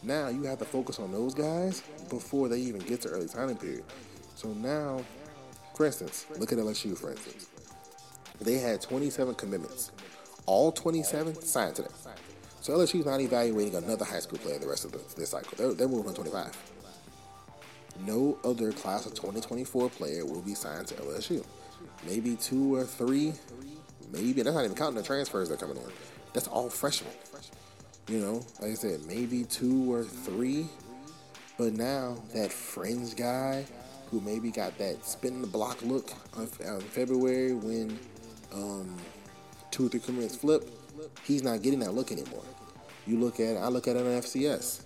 [0.02, 3.58] Now you have to focus on those guys before they even get to early signing
[3.58, 3.84] period.
[4.42, 5.04] So now,
[5.76, 7.48] for instance, look at LSU for instance.
[8.40, 9.92] They had 27 commitments.
[10.46, 11.90] All 27 signed today.
[12.62, 15.52] So LSU's not evaluating another high school player the rest of the, this cycle.
[15.58, 16.58] They're, they're moving on 25.
[18.06, 21.46] No other class of 2024 player will be signed to LSU.
[22.06, 23.34] Maybe two or three,
[24.12, 24.42] maybe.
[24.42, 25.90] That's not even counting the transfers that are coming in.
[26.34, 27.14] That's all freshmen.
[28.08, 30.68] You know, like I said, maybe two or three.
[31.58, 33.66] But now that fringe guy
[34.12, 37.98] who maybe got that spin the block look in February when
[38.54, 38.96] um,
[39.72, 40.70] two or three commits flip,
[41.24, 42.44] he's not getting that look anymore.
[43.08, 44.84] You look at, I look at it on FCS.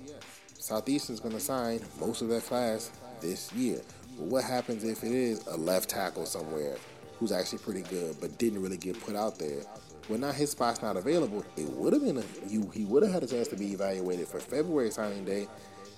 [0.57, 3.81] Southeastern's going to sign most of that class this year.
[4.17, 6.77] But what happens if it is a left tackle somewhere
[7.19, 9.61] who's actually pretty good but didn't really get put out there?
[10.07, 11.43] Well, now his spot's not available.
[11.57, 12.69] It would have been a, you.
[12.73, 15.47] He would have had a chance to be evaluated for February signing day.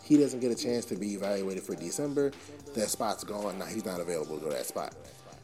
[0.07, 2.31] He doesn't get a chance to be evaluated for December.
[2.75, 3.59] That spot's gone.
[3.59, 4.95] Now he's not available to go that spot.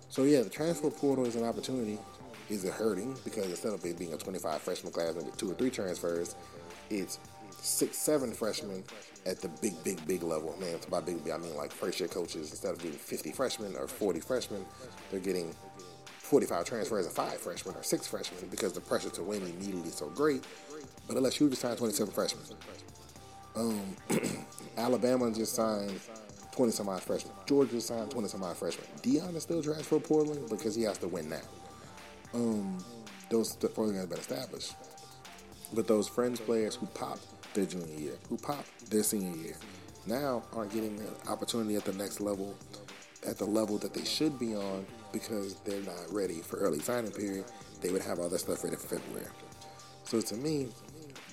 [0.07, 1.99] So yeah, the transfer portal is an opportunity.
[2.49, 5.53] Is it hurting because instead of it being a 25 freshman class and two or
[5.55, 6.35] three transfers,
[6.89, 7.19] it's
[7.51, 8.83] six, seven freshmen
[9.25, 10.55] at the big, big, big level.
[10.61, 12.51] Man, by big, I mean like first year coaches.
[12.51, 14.65] Instead of getting 50 freshmen or 40 freshmen,
[15.11, 15.53] they're getting
[16.05, 19.95] 45 transfers and five freshmen or six freshmen because the pressure to win immediately is
[19.95, 20.45] so great.
[21.05, 22.43] But LSU just signed 27 freshmen.
[23.55, 23.95] Um,
[24.77, 25.99] Alabama just signed
[26.53, 27.33] 20 some odd freshmen.
[27.45, 28.87] Georgia signed 20 some odd freshmen.
[29.01, 31.41] Deion is still transfer portaling because he has to win now.
[32.33, 32.83] Um,
[33.29, 34.75] those programs have been established.
[35.73, 39.55] But those friends players who popped their junior year, who popped their senior year,
[40.05, 42.55] now aren't getting an opportunity at the next level,
[43.25, 47.11] at the level that they should be on because they're not ready for early signing
[47.11, 47.45] period.
[47.81, 49.27] They would have all that stuff ready for February.
[50.05, 50.69] So to me,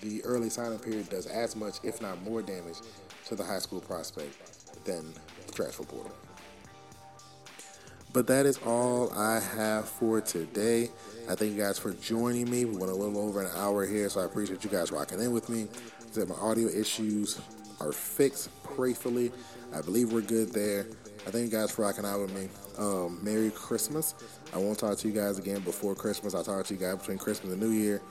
[0.01, 2.79] the early signing period does as much, if not more, damage
[3.27, 5.13] to the high school prospect than
[5.47, 6.13] the transfer portal.
[8.13, 10.91] But that is all I have for today.
[11.29, 12.65] I thank you guys for joining me.
[12.65, 15.33] We went a little over an hour here, so I appreciate you guys rocking in
[15.33, 15.69] with me.
[16.15, 17.41] That my audio issues
[17.81, 19.33] are fixed, prayfully.
[19.73, 20.87] I believe we're good there.
[21.27, 22.49] I thank you guys for rocking out with me.
[22.79, 24.15] Um, Merry Christmas.
[24.53, 26.35] I won't talk to you guys again before Christmas.
[26.35, 28.03] I'll talk to you guys between Christmas and New Year.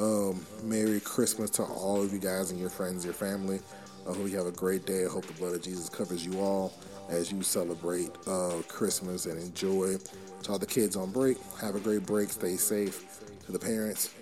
[0.00, 3.60] Um, Merry Christmas to all of you guys and your friends, your family.
[4.08, 5.04] I hope you have a great day.
[5.04, 6.72] I hope the blood of Jesus covers you all
[7.10, 9.96] as you celebrate uh, Christmas and enjoy.
[10.44, 12.30] To all the kids on break, have a great break.
[12.30, 13.20] Stay safe.
[13.44, 14.14] To the parents,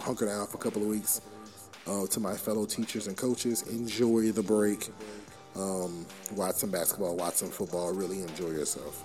[0.00, 1.20] hunker down for a couple of weeks.
[1.86, 4.88] Uh, to my fellow teachers and coaches, enjoy the break.
[5.54, 7.92] Um, watch some basketball, watch some football.
[7.92, 9.04] Really enjoy yourself.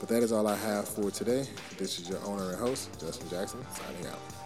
[0.00, 1.44] But that is all I have for today.
[1.76, 4.37] This is your owner and host, Justin Jackson, signing out.